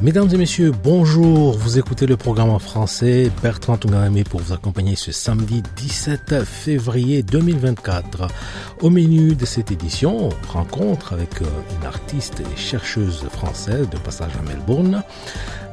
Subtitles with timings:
[0.00, 1.58] Mesdames et messieurs, bonjour.
[1.58, 3.32] Vous écoutez le programme en français.
[3.42, 8.28] Bertrand Tungarami pour vous accompagner ce samedi 17 février 2024.
[8.80, 14.30] Au menu de cette édition, rencontre avec euh, une artiste et chercheuse française de passage
[14.38, 15.02] à Melbourne.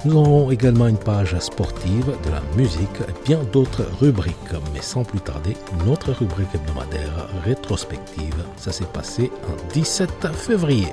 [0.06, 4.36] Nous aurons également une page sportive, de la musique et bien d'autres rubriques.
[4.74, 8.44] Mais sans plus tarder, notre rubrique hebdomadaire rétrospective.
[8.58, 10.88] Ça s'est passé en 17 février.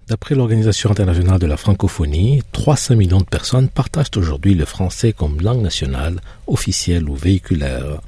[0.08, 5.42] D'après l'Organisation internationale de la francophonie, 300 millions de personnes partagent aujourd'hui le français comme
[5.42, 8.02] langue nationale, officielle ou véhiculaire.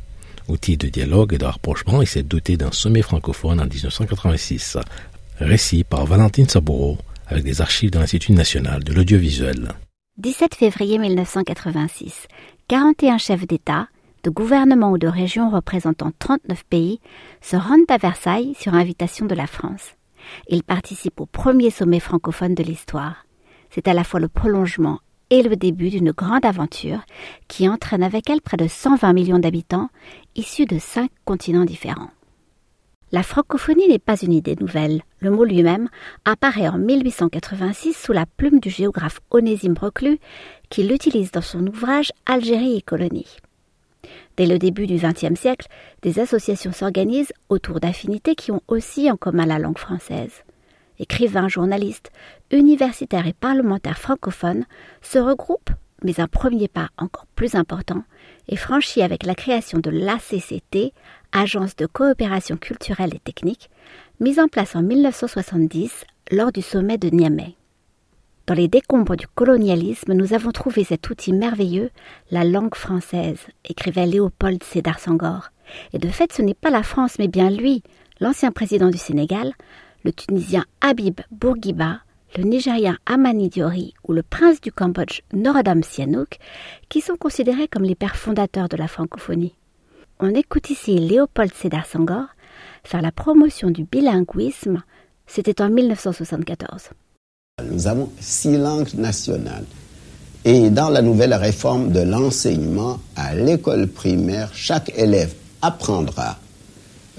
[0.48, 4.78] Outil de dialogue et de rapprochement, il s'est doté d'un sommet francophone en 1986.
[5.40, 7.00] Récit par Valentine Saboureau,
[7.32, 9.70] avec des archives de l'Institut national de l'audiovisuel.
[10.18, 12.28] 17 février 1986.
[12.68, 13.88] 41 chefs d'État,
[14.24, 17.00] de gouvernement ou de région représentant 39 pays
[17.42, 19.96] se rendent à Versailles sur invitation de la France.
[20.50, 23.26] Ils participent au premier sommet francophone de l'histoire.
[23.70, 25.00] C'est à la fois le prolongement
[25.30, 27.00] et le début d'une grande aventure
[27.48, 29.90] qui entraîne avec elle près de 120 millions d'habitants
[30.36, 32.12] issus de cinq continents différents.
[33.14, 35.02] La francophonie n'est pas une idée nouvelle.
[35.20, 35.90] Le mot lui-même
[36.24, 40.20] apparaît en 1886 sous la plume du géographe Onésime Reclus,
[40.70, 43.38] qui l'utilise dans son ouvrage Algérie et colonie.
[44.38, 45.68] Dès le début du XXe siècle,
[46.04, 50.44] des associations s'organisent autour d'affinités qui ont aussi en commun la langue française.
[50.98, 52.12] Écrivains, journalistes,
[52.50, 54.66] universitaires et parlementaires francophones
[55.02, 58.04] se regroupent, mais un premier pas encore plus important
[58.48, 60.94] est franchi avec la création de l'ACCT,
[61.34, 63.70] Agence de coopération culturelle et technique,
[64.20, 67.56] mise en place en 1970 lors du sommet de Niamey.
[68.48, 71.90] Dans les décombres du colonialisme, nous avons trouvé cet outil merveilleux,
[72.32, 75.52] la langue française, écrivait Léopold Sédar Senghor.
[75.94, 77.82] Et de fait, ce n'est pas la France, mais bien lui,
[78.20, 79.54] l'ancien président du Sénégal,
[80.04, 82.00] le Tunisien Habib Bourguiba,
[82.38, 86.40] le Nigérien Amani Diori ou le prince du Cambodge Norodom Sihanouk,
[86.90, 89.56] qui sont considérés comme les pères fondateurs de la francophonie.
[90.24, 92.26] On écoute ici Léopold Sédar Senghor
[92.84, 94.84] faire la promotion du bilinguisme.
[95.26, 96.90] C'était en 1974.
[97.68, 99.66] Nous avons six langues nationales.
[100.46, 105.34] Et dans la nouvelle réforme de l'enseignement à l'école primaire, chaque élève
[105.64, 106.38] apprendra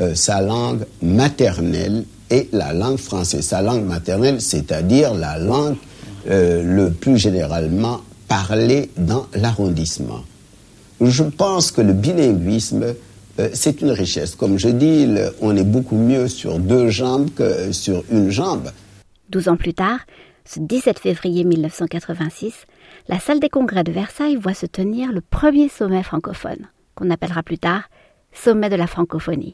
[0.01, 3.45] euh, sa langue maternelle et la langue française.
[3.45, 5.77] Sa langue maternelle, c'est-à-dire la langue
[6.31, 10.21] euh, le plus généralement parlée dans l'arrondissement.
[11.05, 12.95] Je pense que le bilinguisme,
[13.41, 14.37] euh, c'est une richesse.
[14.37, 15.09] Comme je dis,
[15.41, 18.71] on est beaucoup mieux sur deux jambes que sur une jambe.
[19.29, 19.99] Douze ans plus tard,
[20.45, 22.67] ce 17 février 1986,
[23.09, 27.43] la salle des congrès de Versailles voit se tenir le premier sommet francophone, qu'on appellera
[27.43, 27.83] plus tard
[28.33, 29.53] Sommet de la francophonie.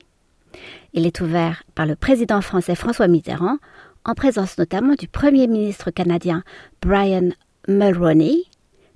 [0.93, 3.57] Il est ouvert par le président français François Mitterrand,
[4.05, 6.45] en présence notamment du Premier ministre canadien
[6.81, 7.31] Brian
[7.67, 8.45] Mulroney,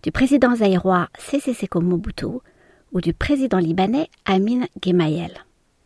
[0.02, 2.26] du président zaïrois Sese Mobutu
[2.92, 5.32] ou du président libanais Amin Gemayel.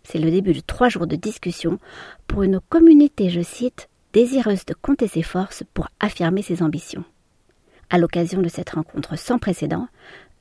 [0.04, 1.79] C'est le début de trois jours de discussion
[2.26, 7.05] pour une communauté, je cite, désireuse de compter ses forces pour affirmer ses ambitions.
[7.90, 9.88] À l'occasion de cette rencontre sans précédent,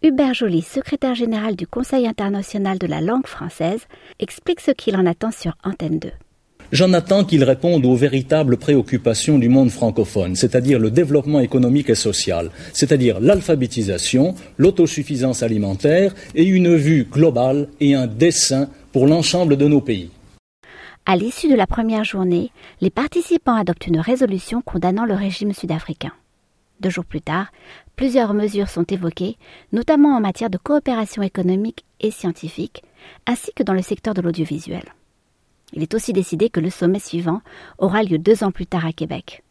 [0.03, 3.87] Hubert Joly, secrétaire général du Conseil international de la langue française,
[4.19, 6.11] explique ce qu'il en attend sur Antenne 2.
[6.71, 11.95] J'en attends qu'ils répondent aux véritables préoccupations du monde francophone, c'est-à-dire le développement économique et
[11.95, 19.67] social, c'est-à-dire l'alphabétisation, l'autosuffisance alimentaire et une vue globale et un dessin pour l'ensemble de
[19.67, 20.09] nos pays.
[21.05, 22.49] À l'issue de la première journée,
[22.81, 26.13] les participants adoptent une résolution condamnant le régime sud-africain.
[26.79, 27.51] Deux jours plus tard,
[27.95, 29.37] plusieurs mesures sont évoquées,
[29.71, 32.81] notamment en matière de coopération économique et scientifique,
[33.27, 34.94] ainsi que dans le secteur de l'audiovisuel.
[35.75, 37.41] Il est aussi décidé que le sommet suivant
[37.77, 39.43] aura lieu deux ans plus tard à Québec.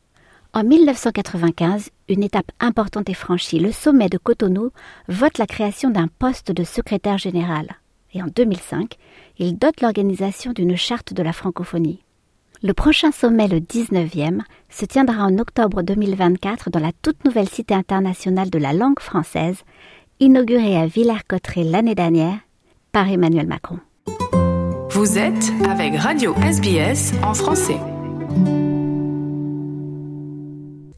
[0.55, 3.59] En 1995, une étape importante est franchie.
[3.59, 4.71] Le sommet de Cotonou
[5.09, 7.77] vote la création d'un poste de secrétaire général.
[8.15, 8.95] Et en 2005,
[9.39, 12.05] il dote l'organisation d'une charte de la francophonie.
[12.63, 14.41] Le prochain sommet, le 19e,
[14.71, 19.65] se tiendra en octobre 2024 dans la toute nouvelle Cité internationale de la langue française,
[20.21, 22.39] inaugurée à Villers-Cotterêts l'année dernière
[22.93, 23.81] par Emmanuel Macron.
[24.95, 27.81] Vous êtes avec Radio SBS en français.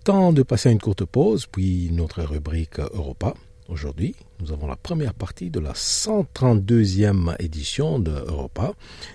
[0.05, 3.33] Temps de passer à une courte pause, puis notre rubrique Europa.
[3.71, 8.75] Aujourd'hui, nous avons la première partie de la 132e édition de Europa,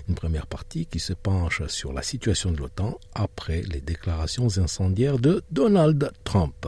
[0.09, 5.19] une première partie qui se penche sur la situation de l'OTAN après les déclarations incendiaires
[5.19, 6.65] de Donald Trump.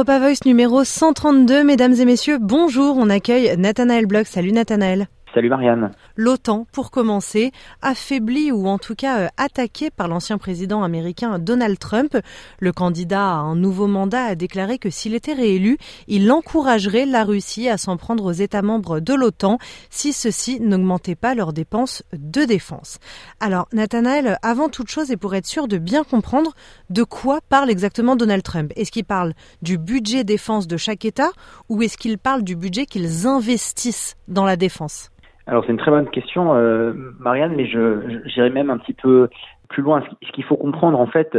[0.00, 4.26] Europa Voice numéro 132, mesdames et messieurs, bonjour, on accueille Nathanaël Bloch.
[4.26, 5.08] Salut Nathanaël.
[5.32, 5.92] Salut Marianne.
[6.16, 11.78] L'OTAN, pour commencer, affaibli ou en tout cas euh, attaqué par l'ancien président américain Donald
[11.78, 12.18] Trump.
[12.58, 15.78] Le candidat à un nouveau mandat a déclaré que s'il était réélu,
[16.08, 21.14] il encouragerait la Russie à s'en prendre aux États membres de l'OTAN si ceux-ci n'augmentaient
[21.14, 22.98] pas leurs dépenses de défense.
[23.38, 26.54] Alors, Nathanaël, avant toute chose et pour être sûr de bien comprendre,
[26.90, 28.72] de quoi parle exactement Donald Trump?
[28.74, 31.30] Est-ce qu'il parle du budget défense de chaque État
[31.68, 35.10] ou est-ce qu'il parle du budget qu'ils investissent dans la défense?
[35.46, 39.28] Alors c'est une très bonne question, euh, Marianne, mais je j'irai même un petit peu
[39.68, 40.02] plus loin.
[40.22, 41.36] Ce qu'il faut comprendre en fait,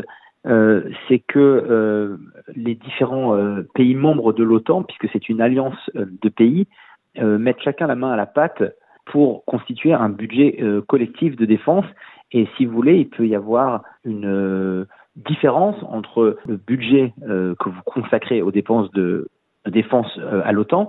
[0.47, 2.17] euh, c'est que euh,
[2.55, 3.37] les différents
[3.73, 6.67] pays membres de l'OTAN, puisque c'est une alliance de pays,
[7.15, 8.63] mettent chacun la main à la pâte
[9.05, 11.85] pour constituer un budget collectif de défense.
[12.31, 14.85] Et si vous voulez, il peut y avoir une
[15.17, 19.27] différence entre le budget que vous consacrez aux dépenses de
[19.67, 20.87] défense à l'OTAN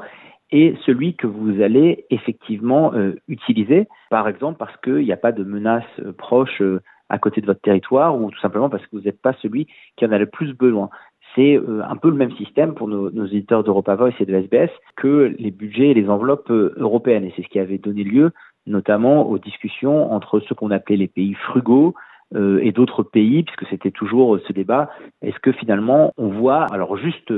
[0.52, 5.32] et celui que vous allez effectivement euh, utiliser, par exemple parce qu'il n'y a pas
[5.32, 8.96] de menace euh, proche euh, à côté de votre territoire ou tout simplement parce que
[8.96, 9.66] vous n'êtes pas celui
[9.96, 10.90] qui en a le plus besoin.
[11.34, 15.34] C'est un peu le même système pour nos, éditeurs d'Europa Voice et de SBS que
[15.38, 17.24] les budgets et les enveloppes européennes.
[17.24, 18.32] Et c'est ce qui avait donné lieu
[18.66, 21.94] notamment aux discussions entre ce qu'on appelait les pays frugaux,
[22.34, 24.90] et d'autres pays, puisque c'était toujours ce débat,
[25.20, 27.32] est-ce que finalement on voit, alors juste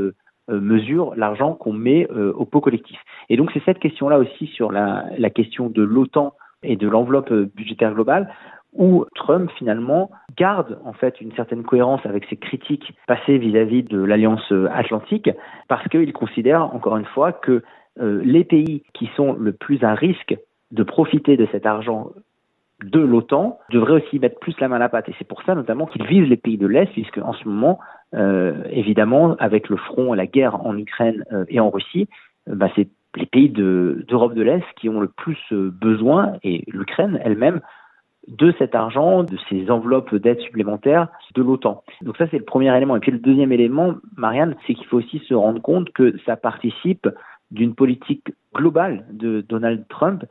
[0.48, 2.98] mesure l'argent qu'on met euh, au pot collectif.
[3.28, 7.30] Et donc c'est cette question-là aussi sur la, la question de l'OTAN et de l'enveloppe
[7.32, 8.32] euh, budgétaire globale
[8.72, 14.02] où Trump finalement garde en fait une certaine cohérence avec ses critiques passées vis-à-vis de
[14.02, 15.30] l'Alliance atlantique
[15.68, 17.62] parce qu'il considère encore une fois que
[18.00, 20.36] les pays qui sont le plus à risque
[20.72, 22.10] de profiter de cet argent
[22.82, 25.08] de l'OTAN devrait aussi mettre plus la main à la pâte.
[25.08, 27.78] Et c'est pour ça notamment qu'il vise les pays de l'Est, puisque en ce moment,
[28.14, 32.08] euh, évidemment, avec le front et la guerre en Ukraine euh, et en Russie,
[32.48, 37.20] euh, bah, c'est les pays d'Europe de, l'Est qui ont le plus besoin, et l'Ukraine
[37.22, 37.60] elle-même,
[38.26, 41.84] de cet argent, de ces enveloppes d'aide supplémentaires de l'OTAN.
[42.02, 42.96] Donc ça, c'est le premier élément.
[42.96, 46.36] Et puis le deuxième élément, Marianne, c'est qu'il faut aussi se rendre compte que ça
[46.36, 47.08] participe
[47.52, 50.24] d'une politique globale de Donald Trump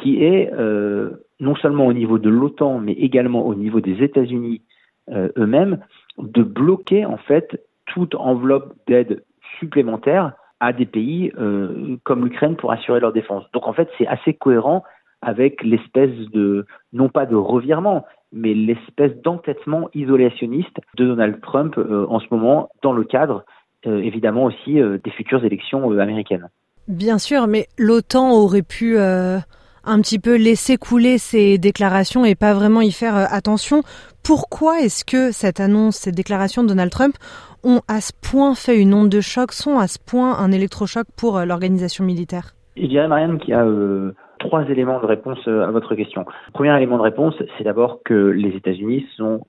[0.00, 1.10] qui est euh,
[1.40, 4.62] non seulement au niveau de l'OTAN, mais également au niveau des États-Unis
[5.10, 5.78] euh, eux-mêmes,
[6.18, 9.22] de bloquer en fait toute enveloppe d'aide
[9.58, 13.44] supplémentaire à des pays euh, comme l'Ukraine pour assurer leur défense.
[13.52, 14.82] Donc en fait, c'est assez cohérent
[15.22, 22.20] avec l'espèce de, non pas de revirement, mais l'espèce d'entêtement isolationniste de Donald Trump en
[22.20, 23.44] ce moment dans le cadre
[23.84, 26.48] évidemment aussi des futures élections américaines.
[26.86, 28.96] Bien sûr, mais l'OTAN aurait pu
[29.88, 33.82] un petit peu laisser couler ces déclarations et pas vraiment y faire euh, attention.
[34.22, 37.14] Pourquoi est-ce que cette annonce, cette déclaration de Donald Trump
[37.64, 41.06] ont à ce point fait une onde de choc, sont à ce point un électrochoc
[41.16, 42.52] pour euh, l'organisation militaire?
[42.76, 46.26] Je dirais, Marianne, qu'il y a euh, trois éléments de réponse à votre question.
[46.52, 49.40] Premier élément de réponse, c'est d'abord que les États-Unis sont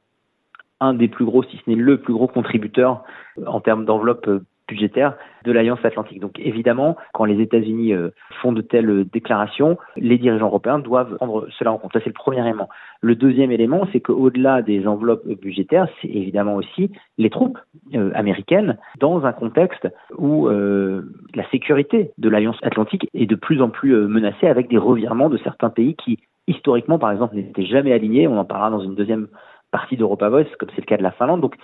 [0.80, 3.04] un des plus gros, si ce n'est le plus gros contributeur
[3.46, 4.30] en termes d'enveloppe
[4.70, 6.20] budgétaire de l'Alliance Atlantique.
[6.20, 8.10] Donc évidemment, quand les États-Unis euh,
[8.42, 11.94] font de telles déclarations, les dirigeants européens doivent prendre cela en compte.
[11.94, 12.70] Ça, c'est le premier élément.
[13.02, 17.58] Le deuxième élément, c'est qu'au-delà des enveloppes budgétaires, c'est évidemment aussi les troupes
[17.96, 21.04] euh, américaines dans un contexte où euh,
[21.36, 25.38] la sécurité de l'Alliance Atlantique est de plus en plus menacée avec des revirements de
[25.38, 28.28] certains pays qui, historiquement, par exemple, n'étaient jamais alignés.
[28.28, 29.28] On en parlera dans une deuxième
[29.72, 31.42] partie d'Europa Voice, comme c'est le cas de la Finlande.
[31.42, 31.56] Donc,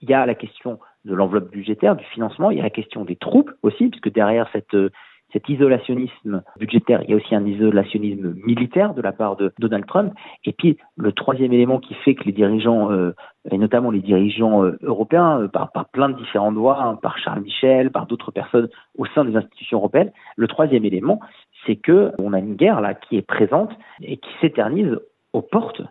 [0.00, 3.04] il y a la question de l'enveloppe budgétaire, du financement, il y a la question
[3.04, 4.76] des troupes aussi, puisque derrière cette,
[5.34, 9.84] cet isolationnisme budgétaire, il y a aussi un isolationnisme militaire de la part de Donald
[9.84, 10.14] Trump.
[10.44, 13.14] Et puis le troisième élément qui fait que les dirigeants, euh,
[13.50, 17.42] et notamment les dirigeants euh, européens, euh, par, plein de différents voies, hein, par Charles
[17.42, 21.18] Michel, par d'autres personnes au sein des institutions européennes, le troisième élément,
[21.66, 24.98] c'est que on a une guerre là qui est présente et qui s'éternise
[25.32, 25.82] aux portes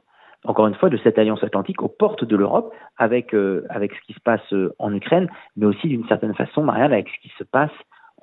[0.46, 3.34] encore une fois, de cette alliance atlantique aux portes de l'Europe, avec,
[3.70, 7.22] avec ce qui se passe en Ukraine, mais aussi d'une certaine façon, Marianne, avec ce
[7.22, 7.72] qui se passe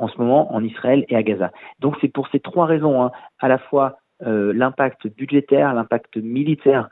[0.01, 1.53] en ce moment en Israël et à Gaza.
[1.79, 6.89] Donc c'est pour ces trois raisons, hein, à la fois euh, l'impact budgétaire, l'impact militaire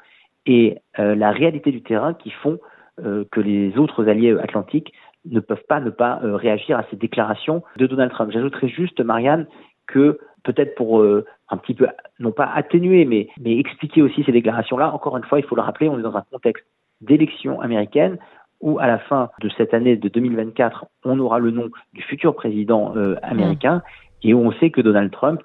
[0.47, 2.58] et euh, la réalité du terrain qui font
[3.04, 4.92] euh, que les autres alliés atlantiques
[5.25, 8.30] ne peuvent pas ne pas réagir à ces déclarations de Donald Trump.
[8.32, 9.47] J'ajouterais juste, Marianne,
[9.88, 11.88] que peut-être pour un petit peu,
[12.21, 15.62] non pas atténuer, mais, mais expliquer aussi ces déclarations-là, encore une fois, il faut le
[15.62, 16.64] rappeler, on est dans un contexte
[17.00, 18.18] d'élection américaine
[18.61, 22.35] où à la fin de cette année de 2024, on aura le nom du futur
[22.35, 23.83] président euh, américain
[24.23, 25.42] et où on sait que Donald Trump,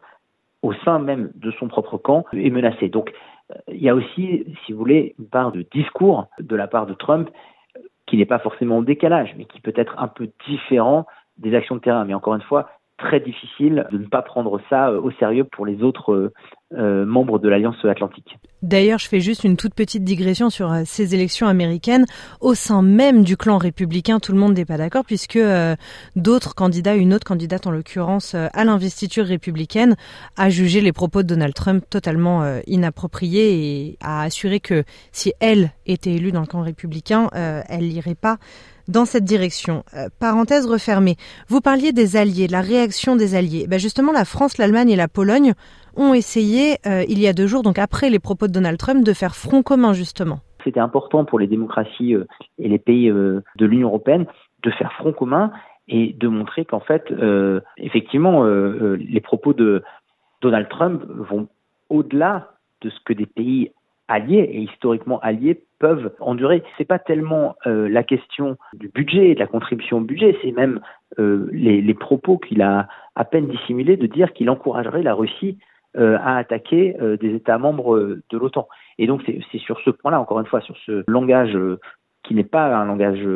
[0.61, 2.89] au sein même de son propre camp, est menacé.
[2.89, 3.13] Donc
[3.51, 6.87] euh, il y a aussi, si vous voulez, une part de discours de la part
[6.87, 7.29] de Trump
[8.07, 11.05] qui n'est pas forcément en décalage, mais qui peut être un peu différent
[11.37, 12.05] des actions de terrain.
[12.05, 12.69] Mais encore une fois,
[13.03, 16.33] très difficile de ne pas prendre ça euh, au sérieux pour les autres euh,
[16.73, 18.37] euh, membres de l'Alliance atlantique.
[18.61, 22.05] D'ailleurs, je fais juste une toute petite digression sur ces élections américaines.
[22.39, 25.39] Au sein même du clan républicain, tout le monde n'est pas d'accord puisque
[26.15, 29.95] d'autres candidats, une autre candidate en l'occurrence à l'investiture républicaine,
[30.37, 35.71] a jugé les propos de Donald Trump totalement inappropriés et a assuré que si elle
[35.85, 38.37] était élue dans le camp républicain, elle n'irait pas
[38.87, 39.83] dans cette direction.
[39.95, 41.15] Euh, parenthèse refermée.
[41.47, 43.65] Vous parliez des alliés, la réaction des alliés.
[43.67, 45.53] Ben justement, la France, l'Allemagne et la Pologne
[45.95, 49.03] ont essayé, euh, il y a deux jours, donc après les propos de Donald Trump,
[49.03, 50.39] de faire front commun justement.
[50.63, 52.25] C'était important pour les démocraties euh,
[52.57, 54.25] et les pays de l'Union européenne
[54.63, 55.51] de faire front commun
[55.89, 57.13] et de montrer qu'en fait,
[57.75, 59.83] effectivement, les propos de
[60.41, 61.49] Donald Trump vont
[61.89, 63.71] au-delà de ce que des pays
[64.07, 66.63] alliés et historiquement alliés peuvent endurer.
[66.77, 70.79] C'est pas tellement euh, la question du budget, de la contribution au budget, c'est même
[71.19, 75.57] euh, les, propos qu'il a à peine dissimulés de dire qu'il encouragerait la Russie
[75.95, 78.67] euh, à attaquer des États membres de l'OTAN.
[78.97, 81.57] Et donc c'est sur ce point-là, encore une fois, sur ce langage
[82.23, 83.27] qui n'est pas un langage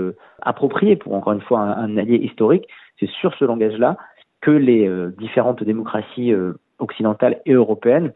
[0.42, 2.68] approprié pour encore une fois un allié historique,
[3.00, 3.98] c'est sur ce langage-là
[4.42, 6.34] que les différentes démocraties
[6.80, 8.14] occidentales et européennes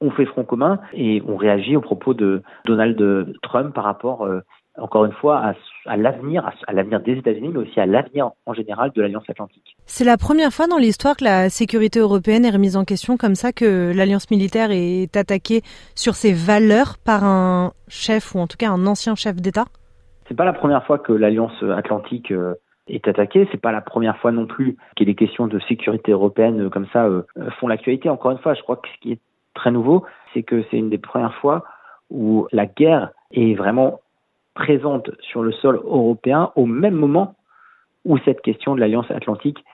[0.00, 2.98] on fait front commun et on réagit aux propos de Donald
[3.42, 4.40] Trump par rapport, euh,
[4.78, 5.52] encore une fois,
[5.86, 9.76] à, l'avenir, à, l'avenir des États-Unis, mais aussi à l'avenir en général de l'Alliance Atlantique.
[9.86, 13.34] C'est la première fois dans l'histoire que la sécurité européenne est remise en question comme
[13.34, 15.62] ça, que l'Alliance militaire est attaquée
[15.94, 19.66] sur ses valeurs par un chef ou en tout cas un ancien chef d'État?
[20.28, 22.54] C'est pas la première fois que l'Alliance Atlantique euh,
[22.88, 23.46] est attaquée.
[23.52, 26.86] C'est pas la première fois non plus que les questions de sécurité européenne euh, comme
[26.92, 27.08] ça
[27.60, 28.08] font l'actualité.
[28.08, 29.20] Encore une fois, je crois que ce qui est
[29.54, 31.64] très nouveau, c'est que c'est une des premières fois
[32.10, 34.00] où la guerre est vraiment
[34.54, 37.34] présente sur le sol européen au même moment
[38.04, 39.64] où cette question de l'Alliance atlantique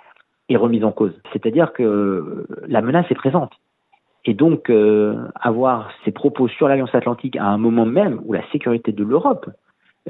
[0.48, 1.12] est remise en cause.
[1.32, 3.52] C'est-à-dire que la menace est présente.
[4.24, 8.46] Et donc, euh, avoir ces propos sur l'Alliance atlantique à un moment même où la
[8.50, 9.48] sécurité de l'Europe,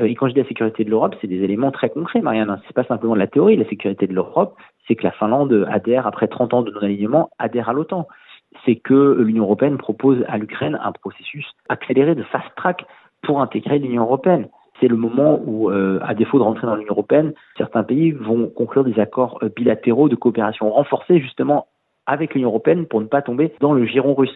[0.00, 2.50] euh, et quand je dis la sécurité de l'Europe, c'est des éléments très concrets, Marianne.
[2.50, 2.60] Hein.
[2.66, 3.56] C'est pas simplement de la théorie.
[3.56, 7.68] La sécurité de l'Europe, c'est que la Finlande adhère, après 30 ans de non-alignement, adhère
[7.68, 8.08] à l'OTAN
[8.64, 12.84] c'est que l'Union européenne propose à l'Ukraine un processus accéléré de fast track
[13.22, 14.48] pour intégrer l'Union européenne.
[14.80, 18.48] C'est le moment où, euh, à défaut de rentrer dans l'Union européenne, certains pays vont
[18.48, 21.66] conclure des accords euh, bilatéraux de coopération renforcée justement
[22.06, 24.34] avec l'Union européenne pour ne pas tomber dans le giron russe.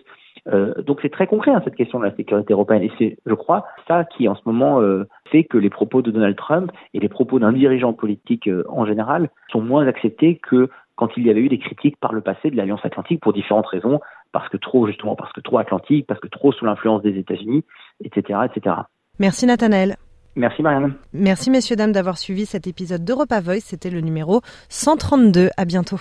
[0.48, 3.34] Euh, donc c'est très concret hein, cette question de la sécurité européenne et c'est, je
[3.34, 4.82] crois, ça qui en ce moment
[5.30, 9.30] fait que les propos de Donald Trump et les propos d'un dirigeant politique en général
[9.50, 12.56] sont moins acceptés que quand il y avait eu des critiques par le passé de
[12.56, 14.00] l'Alliance Atlantique pour différentes raisons,
[14.32, 17.64] parce que trop justement, parce que trop atlantique, parce que trop sous l'influence des États-Unis,
[18.04, 18.76] etc., etc.
[19.18, 19.96] Merci Nathanaël.
[20.36, 20.94] Merci Marianne.
[21.12, 23.60] Merci messieurs dames d'avoir suivi cet épisode d'Europa Voice.
[23.60, 25.50] C'était le numéro 132.
[25.56, 26.00] À bientôt.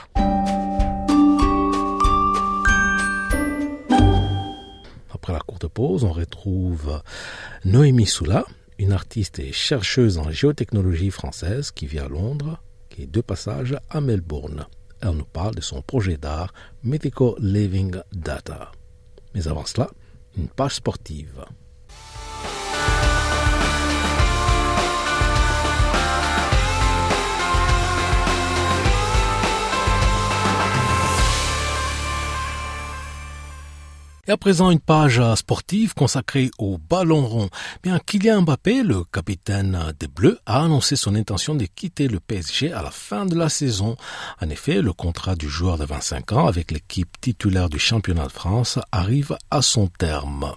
[5.14, 7.02] Après la courte pause, on retrouve
[7.64, 8.44] Noémie Soula,
[8.80, 12.58] une artiste et chercheuse en géotechnologie française qui vit à Londres,
[12.90, 14.66] qui est de passage à Melbourne.
[15.06, 18.72] Elle nous parle de son projet d'art Mythical Living Data.
[19.36, 19.90] Mais avant cela,
[20.38, 21.44] une page sportive.
[34.34, 37.50] À présent, une page sportive consacrée au ballon rond.
[37.84, 42.74] Bien, Kylian Mbappé, le capitaine des Bleus, a annoncé son intention de quitter le PSG
[42.74, 43.96] à la fin de la saison.
[44.42, 48.32] En effet, le contrat du joueur de 25 ans avec l'équipe titulaire du championnat de
[48.32, 50.52] France arrive à son terme.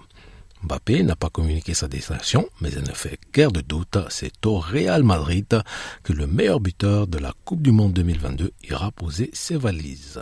[0.63, 4.57] Mbappé n'a pas communiqué sa destination, mais il ne fait guère de doute, c'est au
[4.57, 5.61] Real Madrid
[6.01, 10.19] que le meilleur buteur de la Coupe du Monde 2022 ira poser ses valises.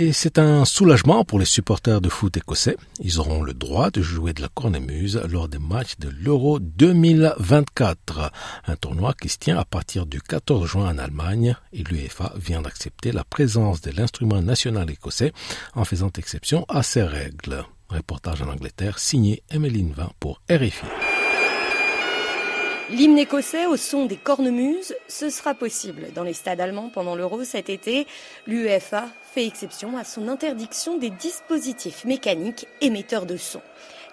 [0.00, 2.76] Et c'est un soulagement pour les supporters de foot écossais.
[3.00, 8.30] Ils auront le droit de jouer de la cornemuse lors des matchs de l'Euro 2024,
[8.68, 12.62] un tournoi qui se tient à partir du 14 juin en Allemagne et l'UEFA vient
[12.62, 15.32] d'accepter la présence de l'instrument national écossais
[15.74, 17.64] en faisant exception à ces règles.
[17.88, 21.07] Reportage en Angleterre signé Emeline Vin pour RFI.
[22.90, 27.44] L'hymne écossais au son des cornemuses, ce sera possible dans les stades allemands pendant l'Euro
[27.44, 28.06] cet été.
[28.46, 33.60] L'UEFA fait exception à son interdiction des dispositifs mécaniques émetteurs de son.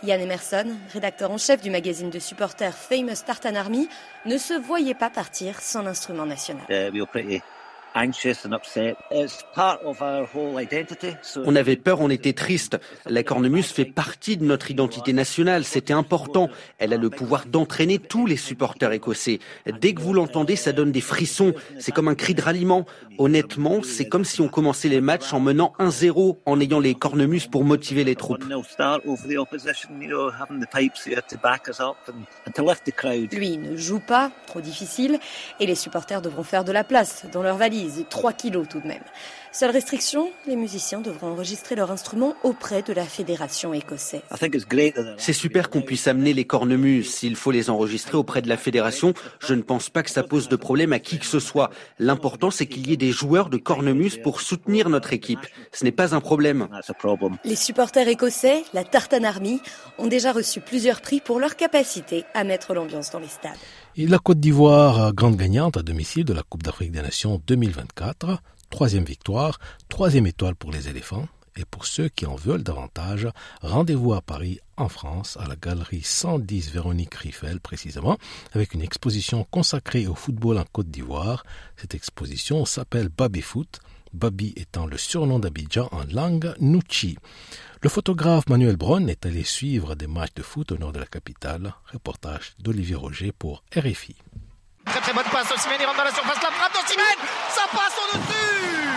[0.04, 3.88] Yann Emerson, rédacteur en chef du magazine de supporters Famous Tartan Army,
[4.26, 6.66] ne se voyait pas partir sans l'instrument national.
[6.70, 7.40] Uh,
[11.46, 12.78] on avait peur, on était triste.
[13.06, 16.50] La cornemuse fait partie de notre identité nationale, c'était important.
[16.78, 19.40] Elle a le pouvoir d'entraîner tous les supporters écossais.
[19.80, 21.54] Dès que vous l'entendez, ça donne des frissons.
[21.80, 22.86] C'est comme un cri de ralliement.
[23.18, 27.48] Honnêtement, c'est comme si on commençait les matchs en menant 1-0 en ayant les cornemuses
[27.48, 28.44] pour motiver les troupes.
[33.32, 35.20] Lui ne joue pas, trop difficile,
[35.60, 38.88] et les supporters devront faire de la place dans leur valise 3 kilos tout de
[38.88, 39.04] même.
[39.52, 44.22] Seule restriction, les musiciens devront enregistrer leur instrument auprès de la fédération écossaise.
[45.18, 47.14] C'est super qu'on puisse amener les cornemuses.
[47.14, 50.50] S'il faut les enregistrer auprès de la fédération, je ne pense pas que ça pose
[50.50, 51.70] de problème à qui que ce soit.
[52.00, 55.40] L'important, c'est qu'il y ait des joueurs de cornemuse pour soutenir notre équipe.
[55.72, 56.68] Ce n'est pas un problème.
[57.46, 59.62] Les supporters écossais, la Tartan Army,
[59.98, 63.54] ont déjà reçu plusieurs prix pour leur capacité à mettre l'ambiance dans les stades.
[63.98, 68.42] Et la Côte d'Ivoire, grande gagnante à domicile de la Coupe d'Afrique des Nations 2024.
[68.70, 71.30] Troisième victoire, troisième étoile pour les éléphants.
[71.56, 73.30] Et pour ceux qui en veulent davantage,
[73.62, 78.18] rendez-vous à Paris, en France, à la galerie 110 Véronique Riffel précisément,
[78.52, 81.46] avec une exposition consacrée au football en Côte d'Ivoire.
[81.78, 83.80] Cette exposition s'appelle Baby Foot,
[84.16, 87.18] Babi étant le surnom d'Abidjan en langue Nuchi.
[87.82, 91.06] Le photographe Manuel Bron est allé suivre des matchs de foot au nord de la
[91.06, 91.74] capitale.
[91.92, 94.16] Reportage d'Olivier Roger pour RFI.
[94.86, 96.74] Très très bonne passe, il rentre dans la surface, la frappe
[97.50, 98.95] ça passe au-dessus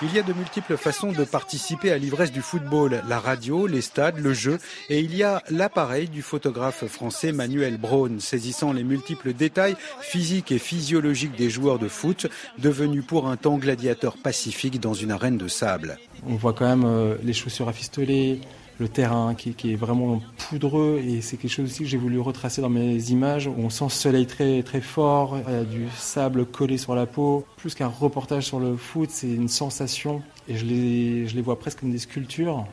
[0.00, 3.80] il y a de multiples façons de participer à l'ivresse du football, la radio, les
[3.80, 4.58] stades, le jeu,
[4.88, 10.52] et il y a l'appareil du photographe français Manuel Braun, saisissant les multiples détails physiques
[10.52, 12.26] et physiologiques des joueurs de foot,
[12.58, 15.98] devenus pour un temps gladiateurs pacifiques dans une arène de sable.
[16.26, 18.40] On voit quand même euh, les chaussures rafistolées,
[18.78, 22.62] le terrain qui, est vraiment poudreux et c'est quelque chose aussi que j'ai voulu retracer
[22.62, 23.48] dans mes images.
[23.48, 27.06] On sent ce soleil très très fort, il y a du sable collé sur la
[27.06, 27.44] peau.
[27.56, 31.58] Plus qu'un reportage sur le foot, c'est une sensation et je les, je les vois
[31.58, 32.64] presque comme des sculptures.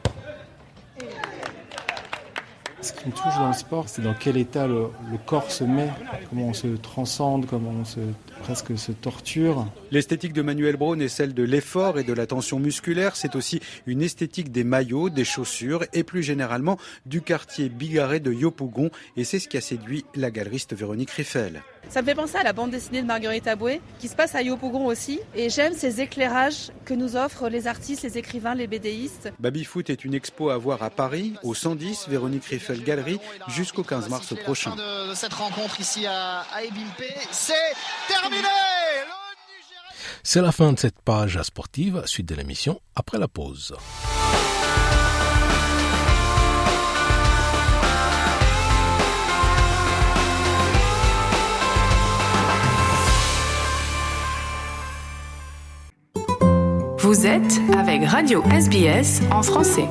[2.85, 5.63] Ce qui me touche dans le sport, c'est dans quel état le, le corps se
[5.63, 5.89] met,
[6.29, 7.99] comment on se transcende, comment on se
[8.41, 9.65] presque se torture.
[9.89, 13.15] L'esthétique de Manuel Braun est celle de l'effort et de la tension musculaire.
[13.15, 18.31] C'est aussi une esthétique des maillots, des chaussures et plus généralement du quartier bigarré de
[18.31, 18.91] Yopougon.
[19.17, 21.63] Et c'est ce qui a séduit la galeriste Véronique Riffel.
[21.89, 24.41] Ça me fait penser à la bande dessinée de Marguerite Aboué, qui se passe à
[24.41, 25.19] Yopougon aussi.
[25.35, 29.31] Et j'aime ces éclairages que nous offrent les artistes, les écrivains, les BDistes.
[29.39, 34.09] Babyfoot est une expo à voir à Paris, au 110 Véronique Riffel Galerie, jusqu'au 15
[34.09, 34.75] mars prochain.
[34.75, 36.45] De cette rencontre ici à,
[37.31, 37.53] c'est
[38.07, 38.47] terminé
[40.27, 43.75] c'est la fin de cette page sportive, suite de l'émission après la pause.
[57.05, 59.87] Vous êtes avec Radio SBS en français.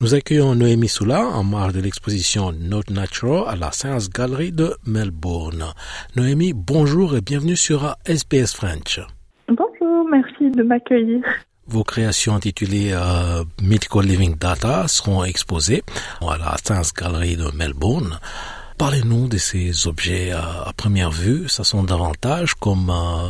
[0.00, 4.74] Nous accueillons Noémie Soula en marge de l'exposition Not Natural à la Science Gallery de
[4.88, 5.66] Melbourne.
[6.16, 8.98] Noémie, bonjour et bienvenue sur SBS French.
[9.46, 11.22] Bonjour, merci de m'accueillir.
[11.68, 15.84] Vos créations intitulées euh, Mythical Living Data seront exposées
[16.22, 18.18] à la Science Gallery de Melbourne.
[18.78, 21.48] Parlez-nous de ces objets à première vue.
[21.48, 23.26] Ça sont davantage comme euh,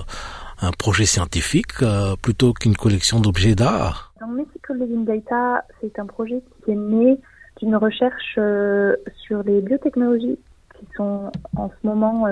[0.61, 4.13] un projet scientifique euh, plutôt qu'une collection d'objets d'art.
[4.21, 7.19] Dans Mythical Living Data, c'est un projet qui est né
[7.63, 8.95] d'une recherche euh,
[9.27, 10.39] sur les biotechnologies
[10.79, 12.27] qui sont en ce moment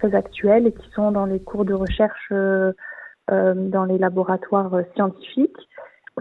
[0.00, 2.30] très actuelles et qui sont dans les cours de recherche
[3.30, 5.56] dans les laboratoires scientifiques.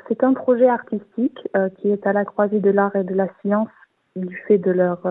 [0.08, 1.38] C'est un projet artistique
[1.82, 3.68] qui est à la croisée de l'art et de la science
[4.16, 5.02] du fait de leur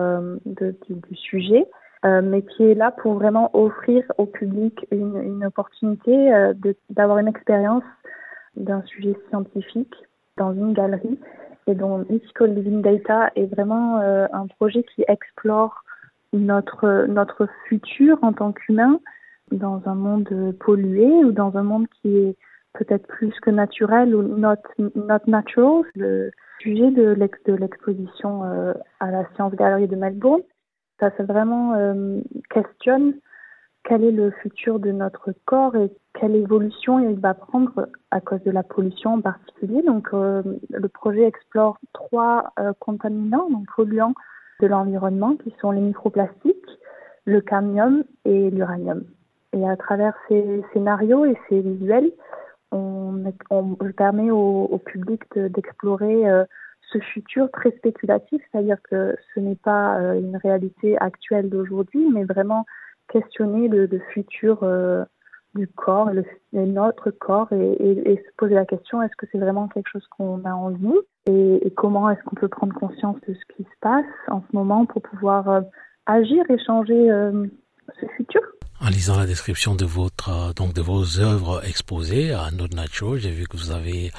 [0.45, 1.65] de, du, sujet,
[2.03, 6.53] mais qui est là pour vraiment offrir au public une, opportunité
[6.89, 7.83] d'avoir une expérience
[8.55, 9.95] d'un sujet scientifique
[10.37, 11.19] dans une galerie.
[11.67, 15.83] Et donc, Mythical Living Data est vraiment un projet qui explore
[16.33, 18.99] notre, futur en tant qu'humain
[19.51, 22.35] dans un monde pollué ou dans un monde qui est
[22.73, 24.55] peut-être plus que naturel ou not,
[25.25, 25.83] natural.
[26.59, 27.13] Sujet de
[27.53, 30.41] l'exposition euh, à la Science Galerie de Melbourne,
[30.99, 32.19] ça, ça vraiment euh,
[32.49, 33.15] questionne
[33.83, 38.43] quel est le futur de notre corps et quelle évolution il va prendre à cause
[38.43, 39.81] de la pollution en particulier.
[39.81, 44.13] Donc, euh, le projet explore trois contaminants, donc polluants
[44.59, 46.69] de l'environnement, qui sont les microplastiques,
[47.25, 49.05] le cadmium et l'uranium.
[49.53, 52.11] Et à travers ces scénarios et ces visuels,
[52.71, 52.98] on,
[53.49, 56.43] on permet au, public d'explorer euh,
[56.91, 62.23] ce futur très spéculatif, c'est-à-dire que ce n'est pas euh, une réalité actuelle d'aujourd'hui, mais
[62.23, 62.65] vraiment
[63.11, 65.03] questionner le, futur euh,
[65.55, 69.89] du corps, le, notre corps, et, se poser la question est-ce que c'est vraiment quelque
[69.89, 70.93] chose qu'on a envie
[71.27, 74.55] et, et comment est-ce qu'on peut prendre conscience de ce qui se passe en ce
[74.55, 75.63] moment pour pouvoir
[76.05, 77.09] agir et changer
[77.99, 78.41] ce futur?
[78.81, 83.19] En lisant la description de votre euh, donc de vos œuvres exposées à Not Natural,
[83.19, 84.11] j'ai vu que vous avez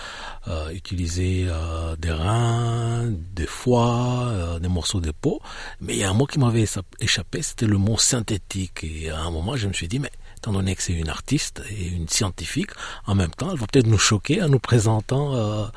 [0.48, 5.40] euh, utilisé euh, des reins, des foies, des morceaux de peau,
[5.80, 6.64] mais il y a un mot qui m'avait
[7.00, 8.84] échappé, c'était le mot synthétique.
[8.84, 11.62] Et à un moment, je me suis dit, mais étant donné que c'est une artiste
[11.70, 12.70] et une scientifique,
[13.06, 15.70] en même temps, elle va peut-être nous choquer en nous présentant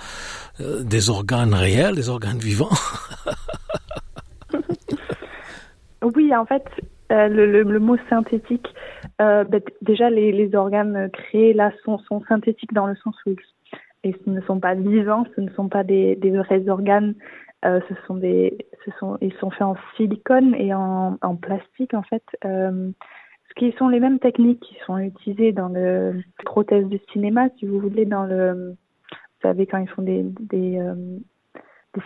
[0.59, 2.71] des organes réels, des organes vivants.
[6.15, 6.63] oui, en fait,
[7.13, 8.73] euh, le, mot synthétique,
[9.21, 13.35] euh, ben, déjà les, organes créés là sont, synthétiques dans le sens où
[14.03, 17.13] ils, ne sont pas vivants, ce ne sont pas des, vrais organes,
[17.65, 17.79] euh,
[19.21, 22.23] ils sont faits en silicone et en, plastique en fait.
[22.41, 27.67] Ce qui sont les mêmes techniques qui sont utilisées dans le prothèse du cinéma, si
[27.67, 30.25] vous voulez, dans le, vous savez quand ils font des,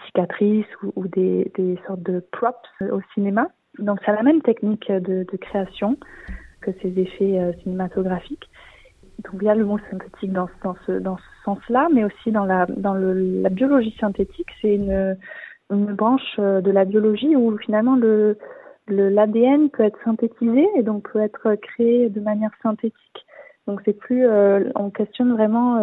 [0.05, 3.47] cicatrices ou, des sortes de props au cinéma.
[3.79, 5.97] Donc c'est la même technique de, création
[6.61, 8.49] que ces effets euh, cinématographiques.
[9.23, 10.47] Donc il y a le mot synthétique dans,
[10.85, 10.99] ce,
[11.43, 12.65] sens-là, mais aussi dans la,
[13.49, 15.17] biologie synthétique, c'est une,
[15.69, 18.37] branche euh, de la biologie où finalement le
[18.89, 23.25] l'ADN peut être synthétisé et donc peut être créé de manière synthétique.
[23.67, 25.77] Donc c'est plus, euh, on questionne vraiment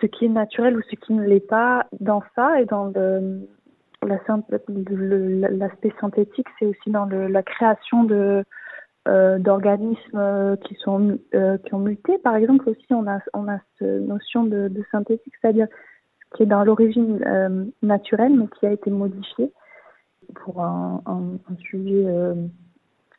[0.00, 3.46] ce qui est naturel ou ce qui ne l'est pas dans ça et dans le,
[4.04, 8.44] l'aspect synthétique, c'est aussi dans la création de
[9.06, 12.16] euh, d'organismes euh, qui sont euh, qui ont muté.
[12.16, 13.18] Par exemple, aussi on a
[13.78, 15.66] cette notion de, synthétique, c'est-à-dire
[16.34, 17.22] qui est dans l'origine
[17.82, 19.52] naturelle, mais qui a été modifié
[20.36, 21.02] pour un,
[21.68, 22.06] sujet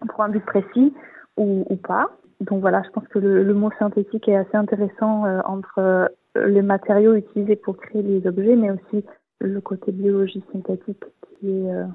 [0.10, 0.92] pour un but précis
[1.38, 2.10] ou, pas.
[2.42, 7.56] Donc voilà, je pense que le mot synthétique est assez intéressant entre les matériaux utilisés
[7.56, 9.06] pour créer les objets, mais aussi
[9.40, 11.04] le côté biologie synthétique
[11.40, 11.86] qui est euh,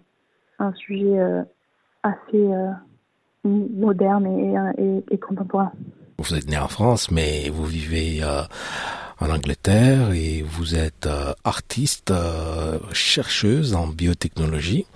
[0.59, 1.43] un sujet euh,
[2.03, 2.71] assez euh,
[3.45, 4.27] moderne
[4.79, 5.73] et, et, contemporain.
[6.19, 8.23] Vous êtes né en France, mais vous vivez
[9.21, 11.09] en Angleterre et vous êtes
[11.45, 12.13] artiste,
[12.93, 14.87] chercheuse en biotechnologie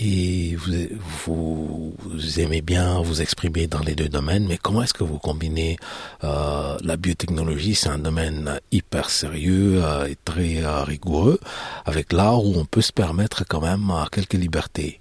[0.00, 1.92] et vous,
[2.38, 5.76] aimez bien vous exprimer dans les deux domaines, mais comment est-ce que vous combinez
[6.22, 11.38] euh, la biotechnologie, c'est un domaine hyper sérieux euh, et très euh, rigoureux,
[11.84, 15.00] avec l'art où on peut se permettre quand même quelques libertés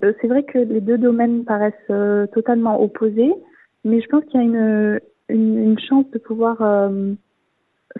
[0.00, 3.32] C'est vrai que les deux domaines paraissent totalement opposés,
[3.84, 6.58] mais je pense qu'il y a une, chance de pouvoir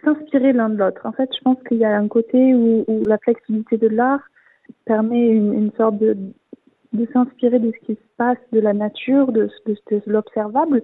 [0.04, 1.00] s'inspirer l'un de l'autre.
[1.04, 4.22] En fait, je pense qu'il y a un côté où la flexibilité de l'art
[4.84, 6.16] permet une, sorte de,
[6.92, 10.82] de s'inspirer de ce qui se passe, de la nature, de, de, l'observable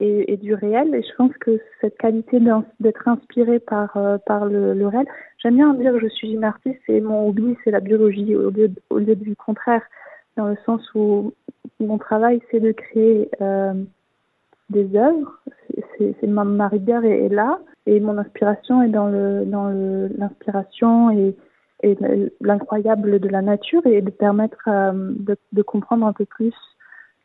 [0.00, 0.94] et, du réel.
[0.94, 2.40] Et je pense que cette qualité
[2.80, 5.06] d'être inspiré par, euh, par le, le, réel,
[5.42, 8.50] j'aime bien dire que je suis une artiste et mon hobby, c'est la biologie, au
[8.50, 9.82] lieu, au lieu du contraire,
[10.36, 11.32] dans le sens où
[11.80, 13.74] mon travail, c'est de créer euh,
[14.70, 15.40] des œuvres.
[15.98, 19.68] C'est ma, ma rigueur est, là et mon inspiration est dans le dans
[20.18, 21.36] l'inspiration et
[21.84, 21.98] et
[22.40, 25.12] l'incroyable de la nature et de permettre euh,
[25.52, 26.54] de, comprendre un peu plus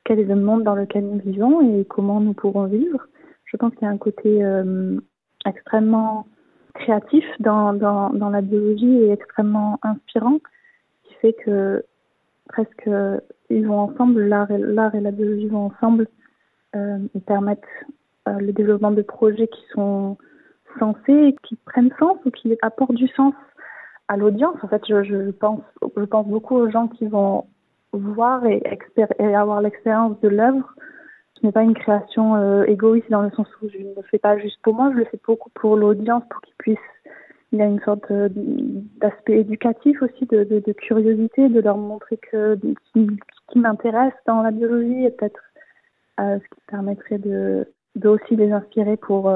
[0.04, 3.08] quel est le monde dans lequel nous vivons et comment nous pourrons vivre.
[3.45, 5.00] Je pense qu'il y a un côté euh,
[5.45, 6.28] extrêmement
[6.74, 10.39] créatif dans, dans, dans, la biologie et extrêmement inspirant
[11.04, 11.84] qui fait que
[12.48, 12.89] presque
[13.50, 16.08] ils vont ensemble, l'art et, et la biologie vont ensemble
[16.76, 17.63] euh, et permettent
[18.28, 20.17] le développement de projets qui sont
[20.78, 23.34] sensés, qui prennent sens ou qui apportent du sens
[24.10, 24.58] à l'audience.
[24.63, 25.62] En fait, je, pense,
[26.28, 27.45] beaucoup aux gens qui vont
[27.93, 28.62] voir et,
[29.34, 30.76] avoir l'expérience de l'œuvre.
[31.36, 34.17] Ce n'est pas une création euh, égoïste dans le sens où je ne le fais
[34.17, 36.78] pas juste pour moi, je le fais beaucoup pour l'audience, pour qu'ils puissent.
[37.52, 38.28] Il y a une sorte euh,
[39.00, 43.00] d'aspect éducatif aussi, de, curiosité, de leur montrer que ce
[43.52, 45.41] qui, m'intéresse dans la biologie et peut-être
[46.19, 49.32] euh, ce qui permettrait de, de aussi les inspirer pour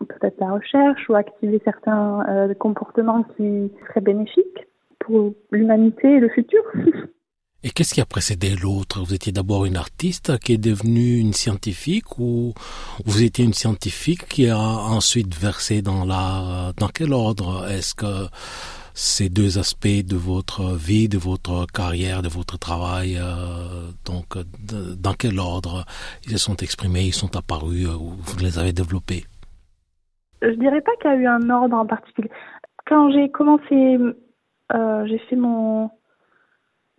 [0.00, 4.66] euh, peut-être la recherche ou activer certains euh, comportements qui seraient bénéfiques
[4.98, 6.62] pour l'humanité et le futur.
[7.62, 9.00] Et qu'est-ce qui a précédé l'autre?
[9.04, 12.54] Vous étiez d'abord une artiste qui est devenue une scientifique ou
[13.04, 17.68] vous étiez une scientifique qui a ensuite versé dans l'art Dans quel ordre?
[17.68, 18.28] Est-ce que
[18.94, 24.38] ces deux aspects de votre vie, de votre carrière, de votre travail, euh, donc
[24.98, 25.84] dans quel ordre
[26.24, 29.24] ils se sont exprimés, ils sont apparus, euh, ou vous les avez développés?
[30.42, 32.30] Je dirais pas qu'il y a eu un ordre en particulier.
[32.86, 33.98] Quand j'ai commencé,
[34.72, 35.90] euh, j'ai fait mon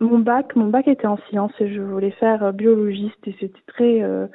[0.00, 3.62] mon bac, mon bac était en sciences et je voulais faire euh, biologiste et c'était
[3.68, 4.26] très euh,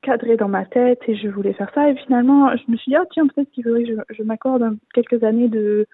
[0.00, 2.96] cadré dans ma tête et je voulais faire ça et finalement je me suis dit
[2.98, 5.86] oh tiens peut-être qu'il faudrait que je, m'accorde quelques années de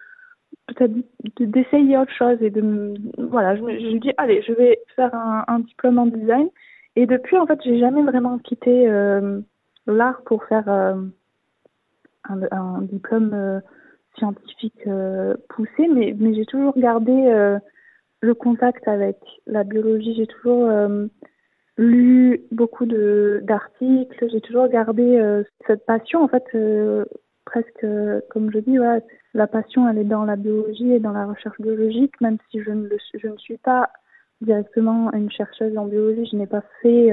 [0.69, 0.93] peut-être
[1.41, 5.59] d'essayer autre chose et de voilà je me, je dit allez je vais faire un,
[5.59, 6.49] diplôme en design
[6.95, 8.89] et depuis en fait j'ai jamais vraiment quitté
[9.89, 10.69] l'art pour faire
[12.29, 13.61] un, un, diplôme euh,
[14.17, 14.89] scientifique
[15.51, 17.59] poussé mais mais j'ai toujours gardé
[18.21, 20.15] le contact avec la biologie.
[20.15, 21.07] J'ai toujours euh,
[21.77, 24.29] lu beaucoup d'articles.
[24.31, 26.23] J'ai toujours gardé euh, cette passion.
[26.23, 27.05] En fait, euh,
[27.45, 27.87] presque
[28.31, 29.03] comme je dis, ouais,
[29.35, 32.21] la passion, elle est dans la biologie et dans la recherche biologique.
[32.21, 33.91] Même si je ne le, je ne suis pas
[34.41, 37.11] directement une chercheuse en biologie, je n'ai pas fait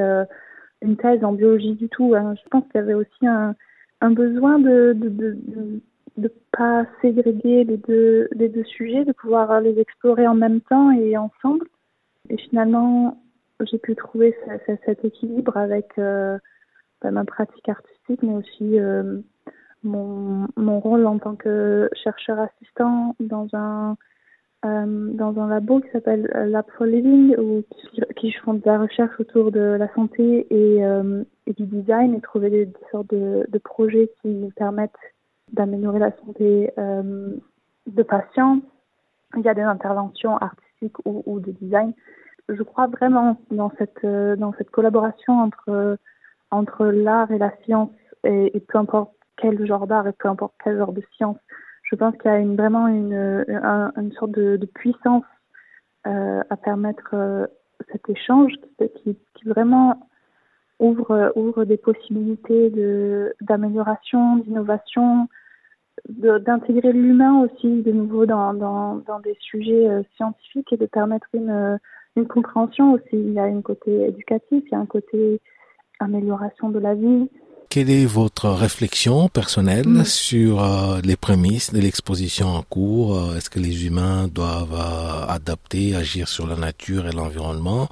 [0.81, 2.15] une thèse en biologie du tout.
[2.15, 2.33] Hein.
[2.35, 3.55] Je pense qu'il y avait aussi un,
[4.03, 5.81] un besoin de, de, de,
[6.17, 10.91] de pas ségréguer les deux, les deux sujets, de pouvoir les explorer en même temps
[10.91, 11.65] et ensemble.
[12.29, 13.17] Et finalement,
[13.61, 14.35] j'ai pu trouver
[14.85, 16.37] cet équilibre avec euh,
[17.01, 19.19] bah, ma pratique artistique, mais aussi euh,
[19.83, 23.95] mon, mon rôle en tant que chercheur assistant dans un
[24.63, 29.19] dans un labo qui s'appelle Lab for Living, où, qui, qui font de la recherche
[29.19, 30.81] autour de la santé et,
[31.47, 34.91] et du design et trouver des, sortes de, projets qui nous permettent
[35.51, 37.35] d'améliorer la santé euh,
[37.87, 38.59] de patients.
[39.35, 41.93] Il y a des interventions artistiques ou, de design.
[42.49, 45.97] Je crois vraiment dans cette euh, dans cette collaboration entre
[46.51, 47.89] entre l'art et la science
[48.25, 51.37] et peu importe quel genre d'art et peu importe quel genre de science.
[51.83, 55.23] Je pense qu'il y a vraiment une, sorte de, de puissance
[56.05, 57.47] euh, à permettre euh,
[57.89, 59.15] cet échange qui,
[59.45, 60.09] vraiment
[60.79, 62.69] ouvre, des possibilités
[63.39, 65.29] d'amélioration, d'innovation,
[66.09, 72.91] d'intégrer l'humain aussi de nouveau dans, des sujets euh, scientifiques et de permettre une compréhension
[72.93, 73.13] aussi.
[73.13, 75.39] Il y a un côté éducatif, il y a un côté
[76.01, 77.29] amélioration de la vie.
[77.73, 80.03] Quelle est votre réflexion personnelle mmh.
[80.03, 83.33] sur euh, les prémices de l'exposition en cours?
[83.35, 87.87] Est-ce que les humains doivent euh, adapter, agir sur la nature et l'environnement?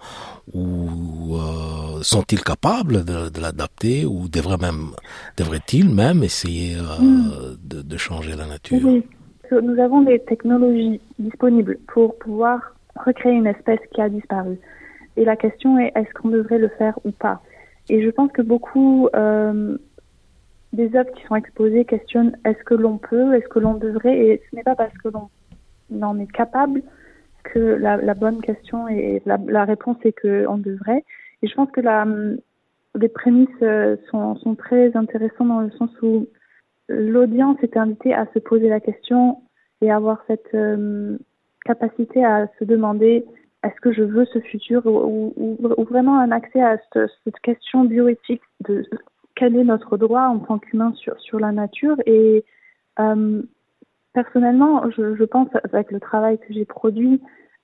[0.54, 4.06] Ou euh, sont-ils capables de, de l'adapter?
[4.06, 4.92] Ou devraient même
[5.36, 7.58] devraient-ils même essayer mmh.
[7.64, 8.78] de, de, changer la nature?
[8.84, 9.04] Oui,
[9.52, 12.60] nous avons des technologies disponibles pour pouvoir
[13.04, 14.60] recréer une espèce qui a disparu.
[15.18, 17.42] Et la question est est-ce qu'on devrait le faire ou pas?
[17.92, 19.78] Et je pense que beaucoup euh,
[20.72, 24.42] des œuvres qui sont exposées questionnent est-ce que l'on peut, est-ce que l'on devrait, et
[24.50, 25.30] ce n'est pas parce que l'on
[26.02, 26.84] en est capable
[27.44, 31.04] que la, bonne question et la, réponse est qu'on devrait.
[31.42, 31.82] Et je pense que
[32.96, 36.28] les prémices euh, sont, très intéressantes dans le sens où
[36.88, 39.42] l'audience est invitée à se poser la question
[39.82, 41.18] et avoir cette euh,
[41.66, 43.26] capacité à se demander
[43.64, 45.58] est-ce que je veux ce futur ou,
[45.90, 48.86] vraiment un accès à cette, question bioéthique de
[49.36, 51.98] quel est notre droit en tant qu'humain sur, sur la nature.
[52.06, 52.44] Et
[53.00, 53.42] euh,
[54.14, 57.22] personnellement je, pense avec le travail que j'ai produit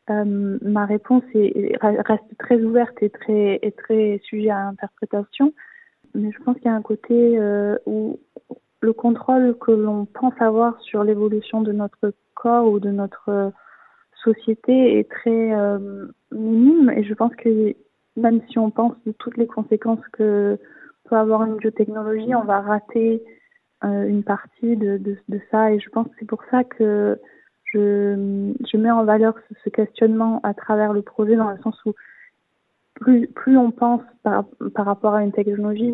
[0.09, 5.53] euh, ma réponse est, reste très ouverte et très, et très sujet à interprétation.
[6.15, 8.19] Mais je pense qu'il y a un côté euh, où
[8.79, 13.51] le contrôle que l'on pense avoir sur l'évolution de notre corps ou de notre
[14.23, 17.75] société est très euh, minime et je pense que
[18.15, 20.57] même si on pense de toutes les conséquences que
[21.05, 23.23] peut avoir une biotechnologie, on va rater
[23.83, 27.19] euh, une partie de, de, de, ça et je pense que c'est pour ça que
[27.65, 31.79] je, je mets en valeur ce, ce, questionnement à travers le projet dans le sens
[31.85, 31.93] où
[32.95, 35.93] plus, plus on pense par, par rapport à une technologie,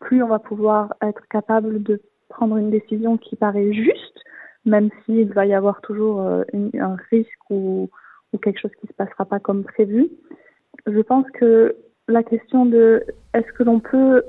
[0.00, 4.18] plus on va pouvoir être capable de prendre une décision qui paraît juste,
[4.64, 6.42] même s'il va y avoir toujours euh,
[6.78, 7.88] un risque ou,
[8.42, 10.08] quelque chose qui ne se passera pas comme prévu.
[10.86, 11.76] Je pense que
[12.08, 14.22] la question de est-ce que l'on peut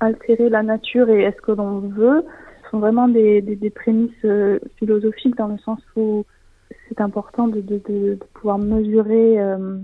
[0.00, 2.24] altérer la nature et est-ce que l'on veut
[2.70, 6.24] sont vraiment des, des, des prémices euh, philosophiques dans le sens où
[6.88, 9.78] c'est important de, de, pouvoir mesurer euh,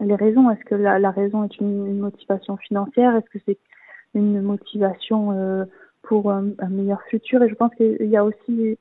[0.00, 0.50] les raisons.
[0.50, 3.16] Est-ce que la, raison est une, motivation financière?
[3.16, 3.58] Est-ce que c'est
[4.14, 5.66] une motivation
[6.02, 7.42] pour un, un, meilleur futur?
[7.42, 8.78] Et je pense qu'il y a aussi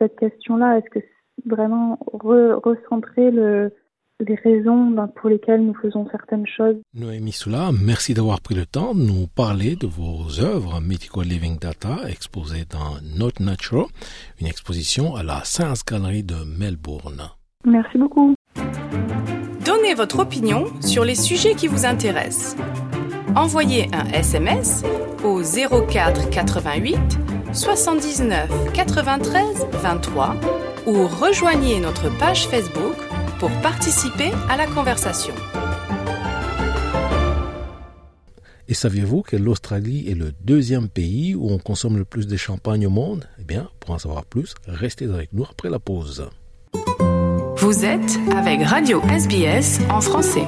[0.00, 0.78] cette question-là.
[0.78, 1.04] Est-ce que
[1.46, 3.72] vraiment re, recentrer le,
[4.20, 6.76] les raisons pour lesquelles nous faisons certaines choses?
[6.94, 11.58] Noémie Soula, merci d'avoir pris le temps de nous parler de vos œuvres Mythical Living
[11.58, 13.86] Data exposées dans Not Natural,
[14.40, 17.22] une exposition à la Science Gallery de Melbourne.
[17.64, 18.34] Merci beaucoup.
[19.64, 22.56] Donnez votre opinion sur les sujets qui vous intéressent.
[23.36, 24.82] Envoyez un SMS
[25.22, 26.96] au 04 88
[27.52, 30.36] 79 93 23
[30.86, 32.96] ou rejoignez notre page Facebook
[33.38, 35.34] pour participer à la conversation.
[38.68, 42.86] Et saviez-vous que l'Australie est le deuxième pays où on consomme le plus de champagne
[42.86, 43.26] au monde?
[43.40, 46.28] Eh bien, pour en savoir plus, restez avec nous après la pause.
[47.56, 50.44] Vous êtes avec Radio SBS en français.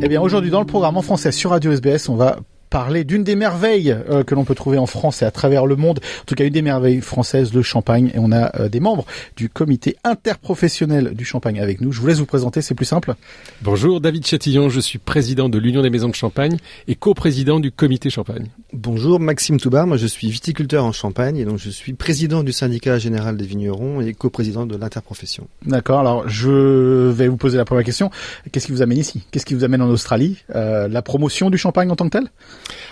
[0.00, 2.38] Eh bien, aujourd'hui, dans le programme en français sur Radio SBS, on va
[2.70, 5.76] parler d'une des merveilles euh, que l'on peut trouver en France et à travers le
[5.76, 6.00] monde.
[6.22, 8.10] En tout cas, une des merveilles françaises, le champagne.
[8.14, 11.92] Et on a euh, des membres du comité interprofessionnel du champagne avec nous.
[11.92, 13.14] Je vous laisse vous présenter, c'est plus simple.
[13.62, 14.68] Bonjour, David Chatillon.
[14.68, 16.56] Je suis président de l'Union des maisons de champagne
[16.88, 18.46] et coprésident du comité champagne.
[18.72, 19.86] Bonjour, Maxime Toubar.
[19.86, 23.46] Moi, je suis viticulteur en Champagne et donc je suis président du syndicat général des
[23.46, 25.46] vignerons et coprésident de l'interprofession.
[25.64, 26.00] D'accord.
[26.00, 28.10] Alors, je vais vous poser la première question.
[28.50, 29.24] Qu'est-ce qui vous amène ici?
[29.30, 30.38] Qu'est-ce qui vous amène en Australie?
[30.54, 32.28] Euh, La promotion du champagne en tant que tel?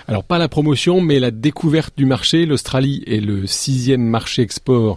[0.08, 2.46] Alors pas la promotion, mais la découverte du marché.
[2.46, 4.96] L'Australie est le sixième marché export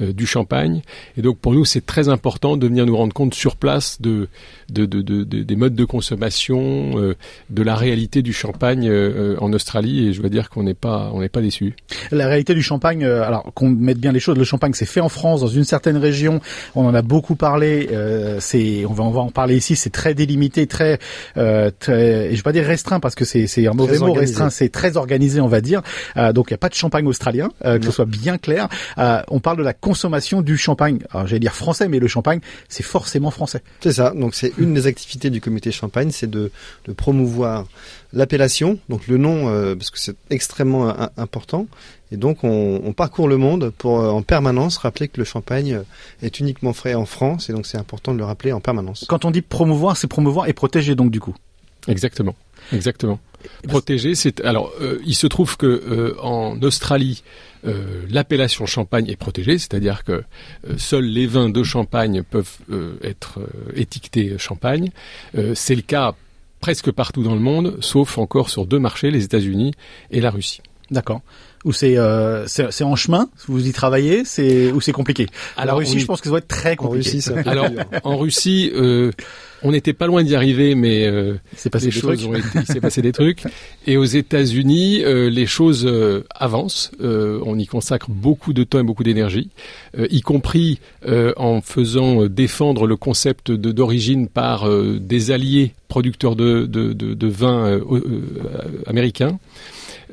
[0.00, 0.82] euh, du champagne.
[1.16, 4.26] Et donc pour nous, c'est très important de venir nous rendre compte sur place de,
[4.68, 7.14] de, de, de des modes de consommation, euh,
[7.50, 10.08] de la réalité du champagne euh, en Australie.
[10.08, 11.76] Et je veux dire qu'on n'est pas on n'est pas déçu.
[12.10, 15.08] La réalité du champagne, alors qu'on mette bien les choses, le champagne c'est fait en
[15.08, 16.40] France dans une certaine région.
[16.74, 17.88] On en a beaucoup parlé.
[18.40, 19.76] c'est on va on va en parler ici.
[19.76, 20.98] C'est très délimité, très
[21.34, 22.30] très.
[22.30, 24.12] je vais pas dire restreint parce que c'est c'est un mauvais mot.
[24.12, 25.82] Restreint, c'est très organisé, on va dire.
[26.16, 28.68] donc il n'y a pas de champagne australien, que ce soit bien clair.
[28.96, 31.00] on parle de la consommation du champagne.
[31.10, 33.62] Alors j'allais dire français, mais le champagne, c'est forcément français.
[33.80, 34.14] C'est ça.
[34.16, 36.50] Donc c'est une des activités du comité champagne, c'est de,
[36.86, 37.66] de, promouvoir
[38.14, 41.66] l'appellation, donc le nom, euh, parce que c'est extrêmement euh, important.
[42.12, 45.82] Et donc on, on, parcourt le monde pour euh, en permanence rappeler que le champagne
[46.22, 49.04] est uniquement frais en France, et donc c'est important de le rappeler en permanence.
[49.06, 51.34] Quand on dit promouvoir, c'est promouvoir et protéger donc du coup.
[51.88, 52.34] Exactement.
[52.72, 53.18] Exactement.
[53.68, 57.22] Protéger, c'est alors euh, il se trouve que euh, en Australie
[57.66, 60.24] euh, l'appellation champagne est protégée, c'est-à-dire que
[60.78, 62.56] seuls les vins de champagne peuvent
[63.02, 63.40] être
[63.74, 64.90] étiquetés champagne.
[65.54, 66.14] c'est le cas
[66.60, 69.72] presque partout dans le monde, sauf encore sur deux marchés, les États-Unis
[70.10, 70.62] et la Russie.
[70.90, 71.20] D'accord.
[71.64, 71.96] Ou c'est
[72.46, 75.26] c'est en chemin Vous y travaillez C'est ou c'est compliqué?
[75.56, 77.10] Alors, La Russie, je pense que ça doit être très compliqué.
[77.10, 77.68] En Russie, Alors
[78.04, 78.72] en Russie,
[79.64, 81.38] on n'était pas loin d'y arriver, mais euh,
[81.72, 83.44] passé les choses ont été, il s'est passé des trucs.
[83.86, 86.90] Et aux États-Unis, euh, les choses euh, avancent.
[87.00, 89.48] Euh, on y consacre beaucoup de temps et beaucoup d'énergie,
[89.96, 90.80] y compris
[91.36, 97.80] en faisant défendre le concept d'origine par des alliés producteurs de, de, de, de vins
[98.86, 99.38] américains.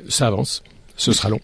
[0.08, 0.62] Ça avance.
[0.96, 1.40] Ce sera long.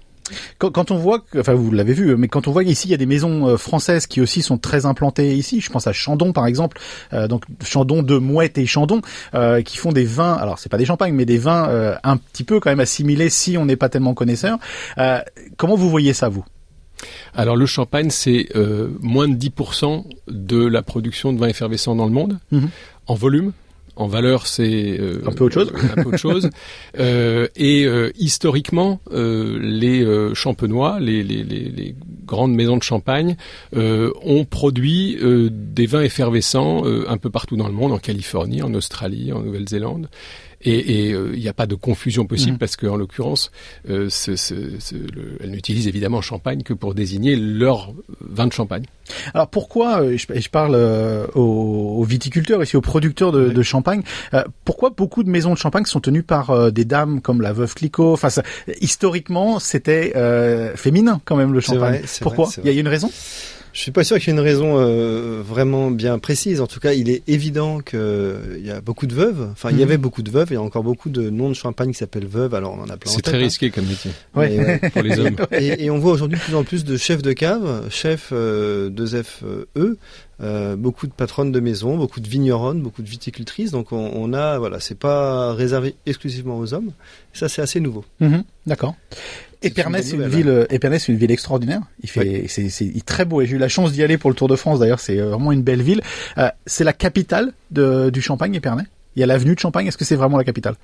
[0.59, 2.95] Quand, quand, on voit, enfin vous l'avez vu, mais quand on voit ici il y
[2.95, 6.33] a des maisons euh, françaises qui aussi sont très implantées ici, je pense à Chandon
[6.33, 6.79] par exemple,
[7.13, 9.01] euh, donc Chandon de Mouette et Chandon,
[9.35, 12.17] euh, qui font des vins, alors c'est pas des champagnes, mais des vins euh, un
[12.17, 14.59] petit peu quand même assimilés si on n'est pas tellement connaisseur.
[15.57, 16.45] Comment vous voyez ça vous?
[17.35, 18.49] Alors le champagne, c'est
[19.01, 22.67] moins de 10% de la production de vins effervescents dans le monde, mmh.
[23.07, 23.53] en volume,
[23.99, 25.73] en valeur, c'est euh, un peu autre chose.
[25.97, 26.51] un peu autre chose.
[26.99, 32.83] Euh, et euh, historiquement, euh, les euh, champenois, les, les, les, les, grandes maisons de
[32.83, 33.37] champagne,
[33.75, 35.17] ont produit
[35.51, 40.09] des vins effervescents un peu partout dans le monde, en Californie, en Australie, en Nouvelle-Zélande.
[40.63, 42.59] Et il n'y a pas de confusion possible mmh.
[42.59, 43.53] parce qu'en l'occurrence,
[43.89, 44.09] euh,
[45.41, 48.85] elle n'utilise évidemment champagne que pour désigner leur vin de champagne.
[49.35, 50.75] Alors pourquoi, je, je parle
[51.35, 54.03] aux, aux, viticulteurs ici, aux producteurs de, de champagne,
[54.65, 58.13] pourquoi beaucoup de maisons de champagne sont tenues par des dames comme la veuve Clicquot?
[58.13, 58.29] Enfin,
[58.81, 60.13] historiquement, c'était
[60.75, 62.01] féminin quand même le champagne.
[62.01, 62.47] Vrai, pourquoi?
[62.47, 63.11] vrai, Il y a une raison?
[63.79, 66.61] Je suis pas sûr qu'il y ait une raison euh, vraiment bien précise.
[66.61, 69.49] En tout cas, il est évident qu'il y a beaucoup de veuves.
[69.53, 69.83] Enfin, il y Mhm.
[69.85, 70.49] avait beaucoup de veuves.
[70.51, 72.55] Il y a encore beaucoup de noms de champagne qui s'appellent veuves.
[72.57, 73.09] Alors, on en a plein.
[73.13, 73.39] C'est tête, très hein.
[73.45, 75.37] risqué comme métier Mais, pour les hommes.
[75.53, 78.91] Et, et on voit aujourd'hui de plus en plus de chefs de cave, chefs euh,
[78.91, 79.95] 2FE,
[80.41, 83.71] euh, beaucoup de patronnes de maison, beaucoup de vigneronnes, beaucoup de viticultrices.
[83.71, 86.91] Donc on, on a, voilà, c'est pas réservé exclusivement aux hommes.
[87.33, 88.05] Ça, c'est assez nouveau.
[88.19, 88.97] Mhm, D'accord.
[89.61, 91.81] C'est Épernay, c'est une ville, euh, Épernay, c'est une ville extraordinaire.
[92.03, 93.41] Il fait, c'est, c'est il est très beau.
[93.43, 94.79] Et j'ai eu la chance d'y aller pour le Tour de France.
[94.79, 96.01] D'ailleurs, c'est euh, vraiment une belle ville.
[96.39, 98.85] Euh, c'est la capitale de, du Champagne, Épernay?
[99.17, 99.89] Il y a l'avenue de Champagne?
[99.89, 100.77] Est-ce que c'est vraiment la capitale?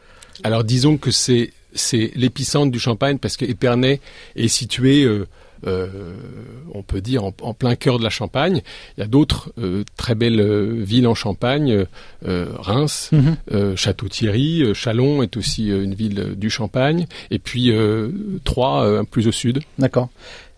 [0.43, 4.01] Alors disons que c'est c'est l'épicentre du Champagne parce que Épernay
[4.35, 5.29] est situé, euh,
[5.67, 8.62] on peut dire, en, en plein cœur de la Champagne.
[8.97, 11.85] Il y a d'autres euh, très belles euh, villes en Champagne,
[12.27, 13.37] euh, Reims, Mhm.
[13.53, 18.11] euh, Château-Thierry, euh, Chalon est aussi euh, une ville euh, du Champagne, et puis euh,
[18.45, 19.61] Troyes, euh, plus au sud.
[19.79, 20.09] D'accord.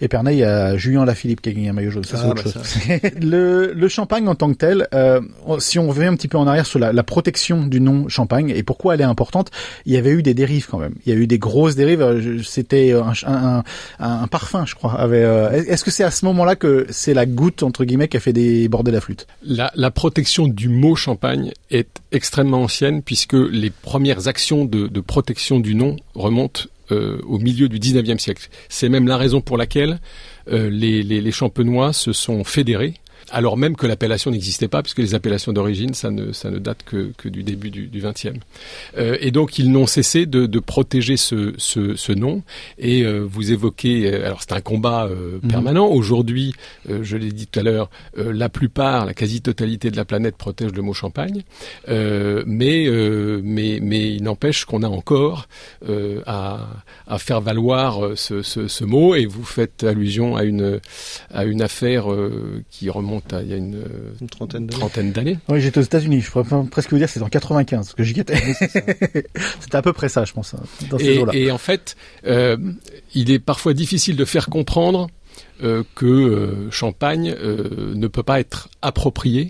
[0.00, 2.04] Épernay, il y a Julien Lafilippe qui a gagné un maillot jaune.
[2.04, 3.10] Ça, c'est Ah, autre bah, chose.
[3.20, 5.20] le, le champagne en tant que tel, euh,
[5.58, 8.50] si on revient un petit peu en arrière sur la, la protection du nom champagne
[8.50, 9.50] et pourquoi elle est importante,
[9.86, 10.94] il y avait eu des dérives quand même.
[11.06, 12.02] Il y a eu des grosses dérives.
[12.02, 13.62] Euh, C'était un, un,
[13.98, 14.92] un, un parfum, je crois.
[15.00, 18.16] Avait, euh, Est-ce que c'est à ce moment-là que c'est la goutte entre guillemets qui
[18.16, 19.26] a fait déborder la flûte?
[19.42, 25.00] La, la protection du mot champagne est extrêmement ancienne puisque les premières actions de, de
[25.00, 28.48] protection du nom remontent euh, au milieu du 19e siècle.
[28.68, 29.98] C'est même la raison pour laquelle
[30.50, 32.94] euh, les, champenois se sont fédérés.
[33.36, 36.78] Alors même que l'appellation n'existait pas, puisque les appellations d'origine, ça ne, ça ne date
[36.86, 38.36] que, que du début du, 20e.
[38.96, 42.42] Euh, et donc, ils n'ont cessé de, de protéger ce, ce, ce nom.
[42.78, 45.50] Et euh, vous évoquez, euh, alors c'est un combat euh, Mhm.
[45.50, 45.86] permanent.
[45.86, 46.54] Aujourd'hui,
[46.88, 50.36] euh, je l'ai dit tout à l'heure, euh, la plupart, la quasi-totalité de la planète
[50.38, 51.42] protège le mot champagne.
[51.90, 55.46] Euh, mais, euh, mais, mais il n'empêche qu'on a encore
[55.90, 56.68] euh, à,
[57.06, 59.14] à faire valoir ce, ce, ce mot.
[59.14, 60.80] Et vous faites allusion à une,
[61.34, 64.78] à une affaire euh, qui remonte il y a une, euh, Une trentaine d'années.
[64.80, 65.38] trentaine d'années.
[65.48, 66.20] Oui, j'étais aux États-Unis.
[66.20, 68.36] Je pourrais presque vous dire que c'est en 95 parce que j'y étais.
[69.60, 70.60] C'était à peu près ça, je pense, hein,
[70.90, 71.34] dans ces Et, jours-là.
[71.34, 71.96] et en fait,
[72.26, 72.56] euh,
[73.14, 75.08] il est parfois difficile de faire comprendre
[75.62, 79.48] euh, que euh, Champagne euh, ne peut pas être approprié.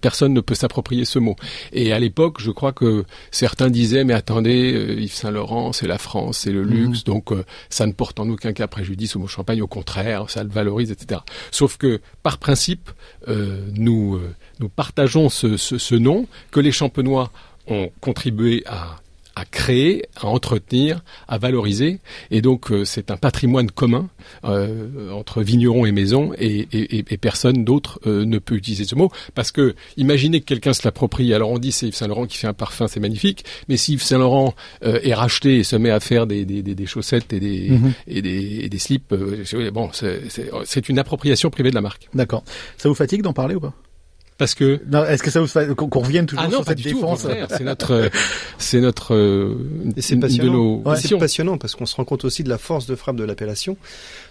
[0.00, 1.36] Personne ne peut s'approprier ce mot.
[1.72, 5.86] Et à l'époque, je crois que certains disaient mais attendez, euh, Yves Saint Laurent, c'est
[5.86, 9.20] la France, c'est le luxe, donc euh, ça ne porte en aucun cas préjudice au
[9.20, 9.62] mot Champagne.
[9.62, 11.20] Au contraire, ça le valorise, etc.
[11.50, 12.90] Sauf que par principe,
[13.28, 14.20] euh, nous
[14.60, 17.30] nous partageons ce, ce, ce nom que les Champenois
[17.66, 18.96] ont contribué à
[19.36, 22.00] à créer, à entretenir, à valoriser.
[22.32, 24.08] Et donc euh, c'est un patrimoine commun
[24.44, 28.94] euh, entre vignerons et maisons et, et, et- personne d'autre euh, ne peut utiliser ce
[28.94, 31.32] mot parce que imaginez que quelqu'un se l'approprie.
[31.34, 33.44] Alors on dit c'est Yves Saint Laurent qui fait un parfum, c'est magnifique.
[33.68, 36.62] Mais si Yves Saint Laurent euh, est racheté et se met à faire des, des,
[36.62, 37.92] des, des chaussettes et des, Mhm.
[38.08, 42.08] et des, et des slips, euh, bon, c'est une appropriation privée de la marque.
[42.14, 42.42] D'accord.
[42.78, 43.74] Ça vous fatigue d'en parler ou pas?
[44.38, 46.70] Parce que Non, Est-ce que ça vous fa- qu'on revienne toujours ah non, sur pas
[46.72, 46.98] cette du tout.
[46.98, 47.26] Au défense
[47.56, 48.08] c'est notre, euh,
[48.58, 49.54] c'est notre, euh,
[49.96, 50.52] c'est une passionnant.
[50.52, 52.94] de nos Ouais, C'est passionnant parce qu'on se rend compte aussi de la force de
[52.96, 53.78] frappe de l'appellation.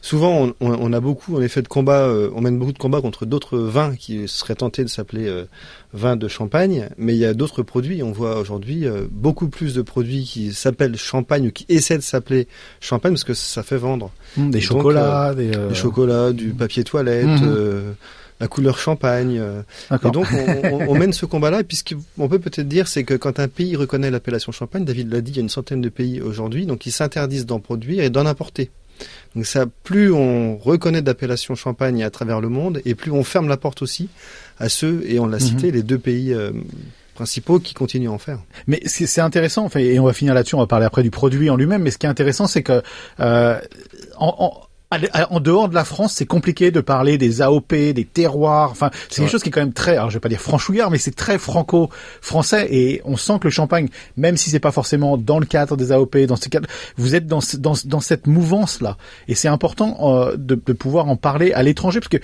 [0.02, 2.02] Souvent, on, on- on a beaucoup, en effet, de combats.
[2.08, 5.46] euh, on mène beaucoup de combats contre d'autres vins qui seraient tentés de s'appeler euh,
[5.94, 8.04] vin de Champagne, mais il y a d'autres produits.
[8.04, 12.04] On voit aujourd'hui euh, beaucoup plus de produits qui s'appellent Champagne ou qui essaient de
[12.04, 12.48] s'appeler
[12.80, 14.12] Champagne parce que ça fait vendre.
[14.38, 17.26] Hum, des donc, chocolats, euh, des, euh, des chocolats, du papier toilette.
[17.26, 17.96] Mhm.
[18.40, 19.38] La couleur champagne.
[19.40, 19.62] euh.
[20.04, 21.62] Et donc on, on- on mène ce combat-là.
[21.62, 21.84] Et puis ce
[22.18, 25.32] qu'on peut peut-être dire, c'est que quand un pays reconnaît l'appellation champagne, David l'a dit,
[25.32, 28.26] il y a une centaine de pays aujourd'hui, donc ils s'interdisent d'en produire et d'en
[28.26, 28.70] importer.
[29.36, 33.50] Donc ça, plus on reconnaît d'appellation champagne à travers le monde, et plus on ferme
[33.50, 34.08] la porte aussi
[34.58, 35.44] à ceux, et on l'a Mhm.
[35.44, 36.52] cité, les deux pays euh,
[37.14, 38.40] principaux qui continuent à en faire.
[38.68, 41.50] Mais c'est intéressant, enfin, et on va finir là-dessus, on va parler après du produit
[41.50, 42.82] en lui-même, mais ce qui est intéressant, c'est que
[43.20, 43.60] euh,
[44.18, 44.62] en,
[44.92, 49.22] en dehors de la France, c'est compliqué de parler des AOP, des terroirs, enfin, c'est
[49.22, 51.16] quelque chose qui est quand même très, alors je vais pas dire franchouillard, mais c'est
[51.16, 55.46] très franco-français, et on sent que le champagne, même si c'est pas forcément dans le
[55.46, 56.68] cadre des AOP, dans ce cadre,
[56.98, 61.16] vous êtes dans, dans, dans cette mouvance-là, et c'est important euh, de, de pouvoir en
[61.16, 62.18] parler à l'étranger, parce que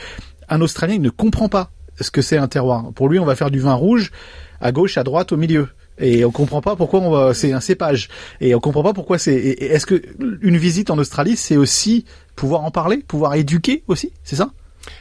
[0.50, 2.92] un Australien, il ne comprend pas ce que c'est un terroir.
[2.94, 4.12] Pour lui, on va faire du vin rouge
[4.60, 5.70] à gauche, à droite, au milieu.
[6.02, 8.10] Et on comprend pas pourquoi c'est un cépage.
[8.42, 10.02] Et on comprend pas pourquoi c'est, est-ce que
[10.42, 14.52] une visite en Australie, c'est aussi pouvoir en parler, pouvoir éduquer aussi, c'est ça?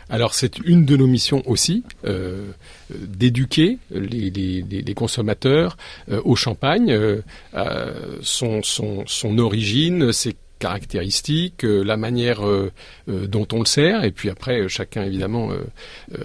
[0.08, 2.50] Alors c'est une de nos missions aussi, euh,
[2.90, 5.76] d'éduquer les, consommateurs
[6.10, 7.22] euh, au champagne, euh,
[8.22, 12.42] son, origine, ses caractéristiques, la manière
[13.06, 15.48] dont on le sert, et puis après chacun évidemment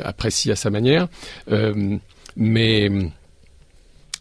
[0.04, 1.08] apprécie à sa manière.
[2.36, 2.90] Mais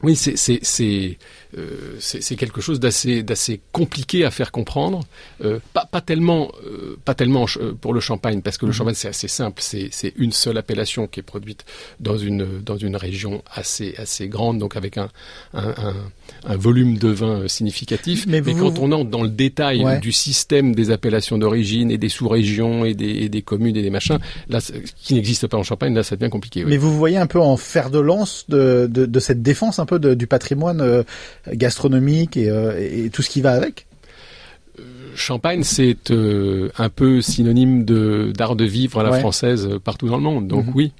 [0.05, 1.17] oui, c'est
[1.57, 5.01] euh, c'est quelque chose d'assez d'assez compliqué à faire comprendre.
[5.45, 7.47] Euh, pas, pas tellement euh, pas tellement
[7.81, 8.77] pour le champagne parce que le mhm.
[8.77, 9.63] champagne c'est assez simple.
[9.63, 11.65] C'est une seule appellation qui est produite
[12.01, 15.11] dans une dans une région assez assez grande donc avec un
[15.53, 15.95] un,
[16.47, 18.27] un, volume de vin significatif.
[18.27, 22.85] Mais, quand on entre dans le détail du système des appellations d'origine et des sous-régions
[22.85, 24.61] et des, et des communes et des machins, là
[24.97, 26.65] qui n'existe pas en Champagne, là ça devient compliqué.
[26.65, 29.87] Mais vous voyez un peu en fer de lance de, de, de cette défense un
[29.87, 31.05] peu de, du patrimoine
[31.53, 33.87] gastronomique euh, et, tout ce qui va avec
[34.79, 34.83] euh,
[35.15, 40.17] Champagne, c'est euh, un peu synonyme de d'art de vivre à la française partout dans
[40.17, 40.49] le monde.
[40.49, 40.73] Donc mhm.
[40.75, 40.93] oui.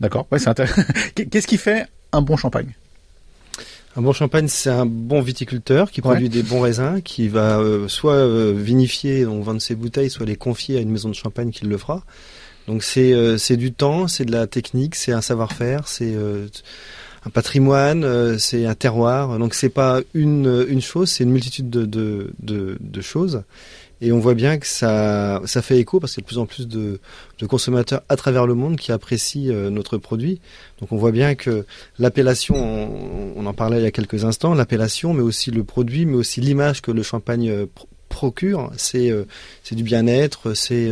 [0.00, 0.26] D'accord.
[0.32, 0.82] Ouais, c'est intéressant.
[1.30, 2.74] Qu'est-ce qui fait un bon champagne?
[3.94, 8.52] Un bon champagne, c'est un bon viticulteur qui produit des bons raisins, qui va soit
[8.52, 11.76] vinifier, donc vendre ses bouteilles, soit les confier à une maison de champagne qui le
[11.76, 12.02] fera.
[12.66, 16.16] Donc c'est c'est du temps, c'est de la technique, c'est un savoir-faire, c'est
[17.24, 19.38] un patrimoine, euh, c'est un terroir.
[19.38, 22.32] Donc c'est pas une, une chose, c'est une multitude de, de,
[22.80, 23.42] de, choses.
[24.00, 26.38] Et on voit bien que ça, ça fait écho parce qu'il y a de plus
[26.38, 26.98] en plus de,
[27.38, 30.40] de consommateurs à travers le monde qui apprécient euh, notre produit.
[30.80, 31.64] Donc on voit bien que
[31.98, 32.56] l'appellation,
[33.36, 36.40] on, en parlait il y a quelques instants, l'appellation, mais aussi le produit, mais aussi
[36.40, 37.66] l'image que le champagne euh,
[38.08, 39.10] procure, c'est
[39.62, 40.90] c'est du bien-être, c'est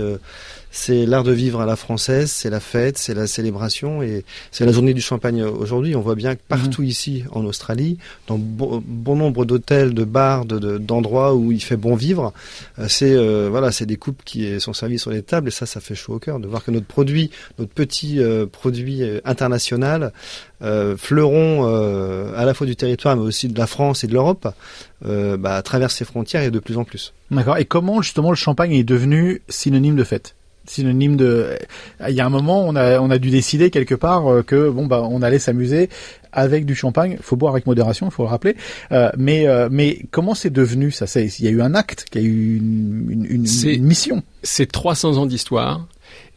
[0.70, 4.64] c'est l'art de vivre à la française, c'est la fête, c'est la célébration et c'est
[4.64, 5.96] la journée du champagne aujourd'hui.
[5.96, 6.88] On voit bien que partout mhm.
[6.88, 7.98] ici en Australie,
[8.28, 12.32] dans bon, nombre d'hôtels, de bars, d'endroits où il fait bon vivre,
[12.78, 15.66] euh, c'est euh, voilà, c'est des coupes qui sont servies sur les tables et ça,
[15.66, 20.12] ça fait chaud au cœur de voir que notre produit, notre petit euh, produit international,
[20.98, 21.64] fleuron
[22.36, 24.46] à la fois du territoire mais aussi de la France et de l'Europe,
[25.02, 27.14] bah, traverse ses frontières et de plus en plus.
[27.30, 27.56] D'accord.
[27.56, 30.34] Et comment justement le champagne est devenu synonyme de fête?
[30.70, 31.58] Synonyme de.
[32.08, 34.70] Il y a un moment, on a on a dû décider quelque part euh, que
[34.70, 35.88] bon bah on allait s'amuser
[36.32, 37.16] avec du champagne.
[37.18, 38.56] Il faut boire avec modération, il faut le rappeler.
[38.92, 41.06] Euh, mais euh, mais comment c'est devenu ça?
[41.16, 44.22] Il y a eu un acte, il y a eu une, une, une mission.
[44.42, 45.86] C'est 300 ans d'histoire.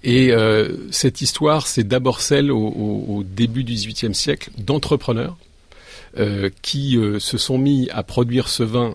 [0.04, 5.38] Et euh, cette histoire, c'est d'abord celle au, au, au, début du XVIIIe siècle d'entrepreneurs
[6.62, 8.94] qui se sont mis à produire ce vin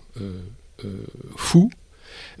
[1.35, 1.69] fou,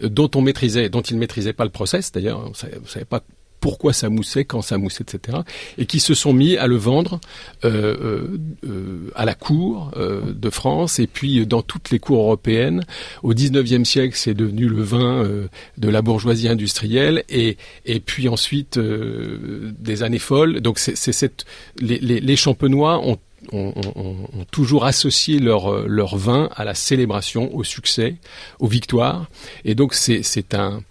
[0.01, 2.11] dont on maîtrisait, dont ils maîtrisaient pas le process.
[2.11, 3.23] D'ailleurs, on ne savait pas
[3.59, 5.39] pourquoi ça moussait, quand ça moussait, etc.
[5.77, 7.19] Et qui se sont mis à le vendre
[7.65, 7.69] euh,
[8.01, 12.85] euh, euh à la cour euh, de France et puis dans toutes les cours européennes.
[13.23, 15.47] Au XIXe siècle, c'est devenu le vin euh,
[15.77, 20.61] de la bourgeoisie industrielle et et puis ensuite des années folles.
[20.61, 21.45] Donc c'est cette
[21.81, 23.17] les champenois ont
[23.51, 23.73] ont,
[24.51, 28.15] toujours associé leur, leur vin à la célébration, au succès,
[28.59, 29.29] aux victoires.
[29.65, 30.81] Et donc c'est un,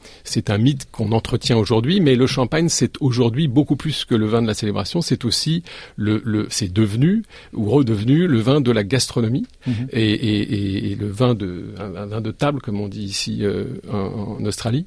[0.48, 4.42] un mythe qu'on entretient aujourd'hui, mais le champagne c'est aujourd'hui beaucoup plus que le vin
[4.42, 5.62] de la célébration, c'est aussi
[5.96, 7.22] le, le c'est devenu
[7.54, 9.88] ou redevenu le vin de la gastronomie mhm.
[9.92, 13.64] et, et, et, le vin de un, vin de table comme on dit ici euh,
[13.90, 14.86] en, Australie.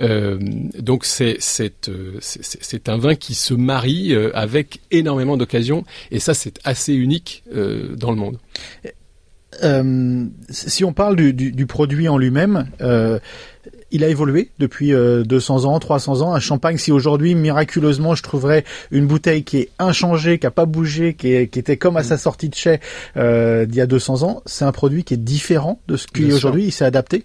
[0.00, 0.38] Euh,
[0.78, 6.18] donc c'est c'est euh, c'est un vin qui se marie euh, avec énormément d'occasions et
[6.18, 7.07] ça c'est assez unique
[7.54, 8.38] euh, dans le monde.
[9.64, 13.18] Euh, si on parle du, du, du produit en lui-même, euh,
[13.90, 16.34] il a évolué depuis 200 ans, 300 ans.
[16.34, 20.66] Un champagne, si aujourd'hui miraculeusement je trouverais une bouteille qui est inchangée, qui a pas
[20.66, 22.80] bougé, qui, est, qui était comme à sa sortie de chez
[23.16, 26.34] d'il y a 200 ans, c'est un produit qui est différent de ce qu'il est
[26.34, 26.64] aujourd'hui.
[26.64, 27.24] Il s'est adapté?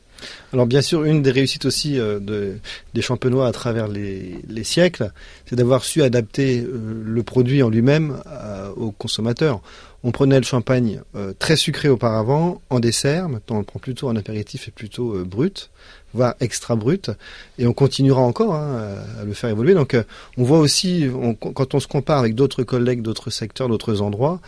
[0.54, 2.58] Alors bien sûr, une des réussites aussi euh, de,
[2.94, 5.12] des champenois à travers les, les siècles,
[5.46, 9.62] c'est d'avoir su adapter euh, le produit en lui-même euh, aux consommateurs.
[10.06, 11.00] On prenait le champagne
[11.40, 15.70] très sucré auparavant, en dessert, maintenant on le prend plutôt en apéritif et plutôt brut
[16.14, 17.12] voire extra brut,
[17.58, 19.74] et on continuera encore hein, à le faire évoluer.
[19.74, 19.96] Donc
[20.38, 21.08] on voit aussi,
[21.40, 24.40] quand on se compare avec d'autres collègues d'autres secteurs, d'autres endroits,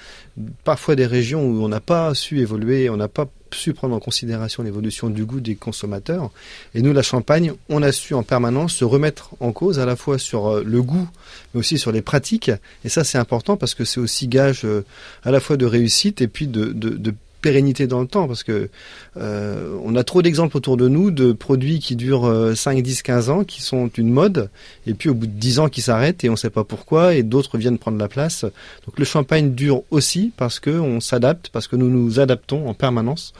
[0.63, 3.99] parfois des régions où on n'a pas su évoluer, on n'a pas su prendre en
[3.99, 6.31] considération l'évolution du goût des consommateurs.
[6.73, 9.95] Et nous, la Champagne, on a su en permanence se remettre en cause à la
[9.95, 11.07] fois sur euh, le goût,
[11.53, 12.51] mais aussi sur les pratiques.
[12.83, 14.83] Et ça, c'est important parce que c'est aussi gage euh,
[15.23, 17.13] à la fois de réussite et puis de, de, de
[17.45, 18.69] pérennité dans le temps parce que
[19.17, 23.29] euh, on a trop d'exemples autour de nous de produits qui durent 5, 10, 15
[23.29, 24.49] ans, qui sont une mode,
[24.87, 27.13] et puis au bout de 10 ans qui s'arrêtent et on ne sait pas pourquoi,
[27.13, 28.45] et d'autres viennent prendre la place.
[28.87, 32.73] Donc le champagne dure aussi parce que on s'adapte, parce que nous nous adaptons en
[32.73, 33.31] permanence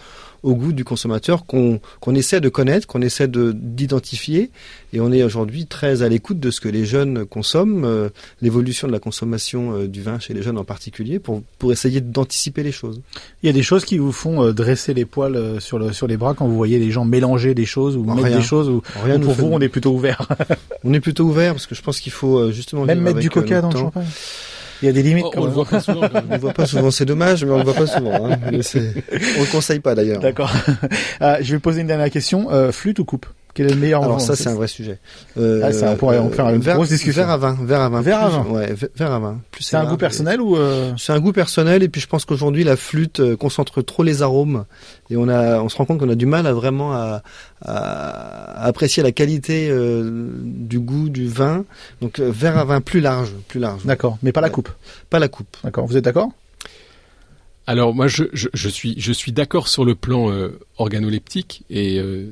[0.45, 1.79] au goût du consommateur qu'on
[2.13, 4.51] essaie de connaître, qu'on essaie d'identifier.
[4.93, 8.09] Et on est aujourd'hui très à l'écoute de ce que les jeunes consomment, euh,
[8.41, 11.99] l'évolution de la consommation euh, du vin chez les jeunes en particulier, pour, pour essayer
[11.99, 13.01] d'anticiper les choses.
[13.41, 16.05] Il y a des choses qui vous font euh, dresser les poils sur, le, sur
[16.05, 18.83] les bras quand vous voyez les gens mélanger des choses ou mettre des choses ou,
[19.03, 20.27] Rien pour vous on est plutôt ouvert.
[20.83, 23.61] on est plutôt ouvert parce que je pense qu'il faut justement même mettre du coca
[23.61, 24.05] dans le champagne.
[24.81, 25.25] Il y a des limites.
[25.27, 26.01] Oh, on le voit pas souvent.
[26.01, 26.91] on le voit pas souvent.
[26.91, 28.31] C'est dommage, mais on le voit pas souvent.
[28.31, 28.39] Hein.
[28.43, 30.19] On le conseille pas d'ailleurs.
[30.19, 30.51] D'accord.
[31.21, 32.51] Euh, je vais poser une dernière question.
[32.51, 33.25] Euh, flûte ou coupe?
[33.55, 34.99] Quel est le meilleur Alors ça, c'est un vrai sujet.
[35.37, 37.21] Euh, ah, ça, on pourrait en faire une verre, grosse discussion.
[37.21, 38.01] Verre à vin, verre à vin.
[38.01, 38.43] Verre à vin.
[38.49, 39.39] Ouais, verre à vin.
[39.61, 40.91] C'est un goût personnel ou euh...
[40.97, 44.21] C'est un goût personnel et puis je pense qu'aujourd'hui la flûte euh, concentre trop les
[44.21, 44.65] arômes
[45.09, 47.23] et on a, on se rend compte qu'on a du mal à vraiment à,
[47.61, 51.63] à apprécier la qualité euh, du goût du vin.
[52.01, 53.85] Donc verre à vin plus large, plus large.
[53.85, 54.69] D'accord, mais pas la coupe.
[55.09, 55.55] Pas la coupe.
[55.63, 55.87] D'accord.
[55.87, 56.29] Vous êtes d'accord?
[57.67, 61.99] Alors moi je, je, je, suis je suis d'accord sur le plan euh, organoleptique et
[61.99, 62.29] euh,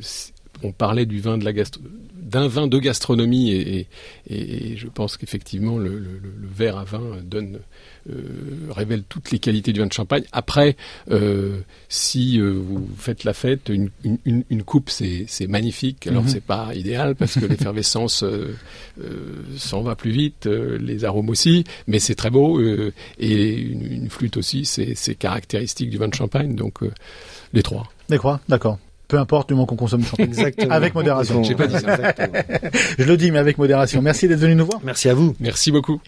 [0.61, 1.81] on parlait du vin de la gastro
[2.33, 3.87] d'un vin de gastronomie et,
[4.27, 7.59] et, et je pense qu'effectivement le, le, le, verre à vin donne
[8.09, 8.13] euh,
[8.71, 10.23] révèle toutes les qualités du vin de champagne.
[10.31, 10.75] Après,
[11.11, 13.89] euh, si euh, vous faites la fête, une,
[14.25, 16.07] une, une coupe c'est magnifique.
[16.07, 16.31] Alors mm -hmm.
[16.31, 18.25] c'est pas idéal parce que l'effervescence
[19.57, 20.45] s'en va plus vite,
[20.89, 23.35] les arômes aussi, mais c'est très beau et
[23.73, 26.55] une, une, flûte aussi c'est caractéristique du vin de champagne.
[26.55, 26.75] Donc
[27.53, 27.85] les trois.
[28.09, 28.77] Les trois, d'accord
[29.13, 30.25] peu importe du moment qu'on consomme du champagne.
[30.25, 30.73] Exactement.
[30.73, 31.43] Avec modération.
[31.43, 31.95] J'ai pas dit ça.
[32.97, 34.01] Je le dis, mais avec modération.
[34.01, 34.79] Merci d'être venu nous voir.
[34.83, 35.35] Merci à vous.
[35.39, 36.01] Merci beaucoup.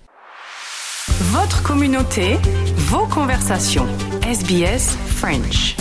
[1.07, 2.37] Votre communauté,
[2.77, 3.85] vos conversations.
[4.27, 5.75] SBS French.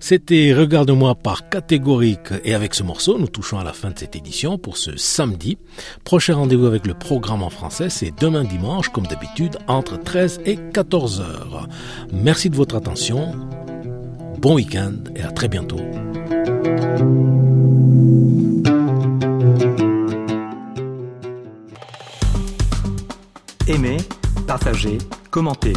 [0.00, 4.16] C'était Regarde-moi par catégorique et avec ce morceau, nous touchons à la fin de cette
[4.16, 5.56] édition pour ce samedi.
[6.02, 10.58] Prochain rendez-vous avec le programme en français, c'est demain dimanche, comme d'habitude, entre 13 et
[10.72, 11.68] 14 heures.
[12.12, 13.34] Merci de votre attention.
[14.40, 15.80] Bon week-end et à très bientôt.
[23.66, 23.96] Aimez,
[24.46, 24.98] partagez,
[25.32, 25.72] commentez.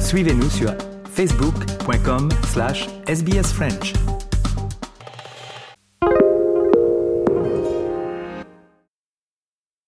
[0.00, 0.74] Suivez-nous sur
[1.14, 3.94] facebook.com slash sbsfrench.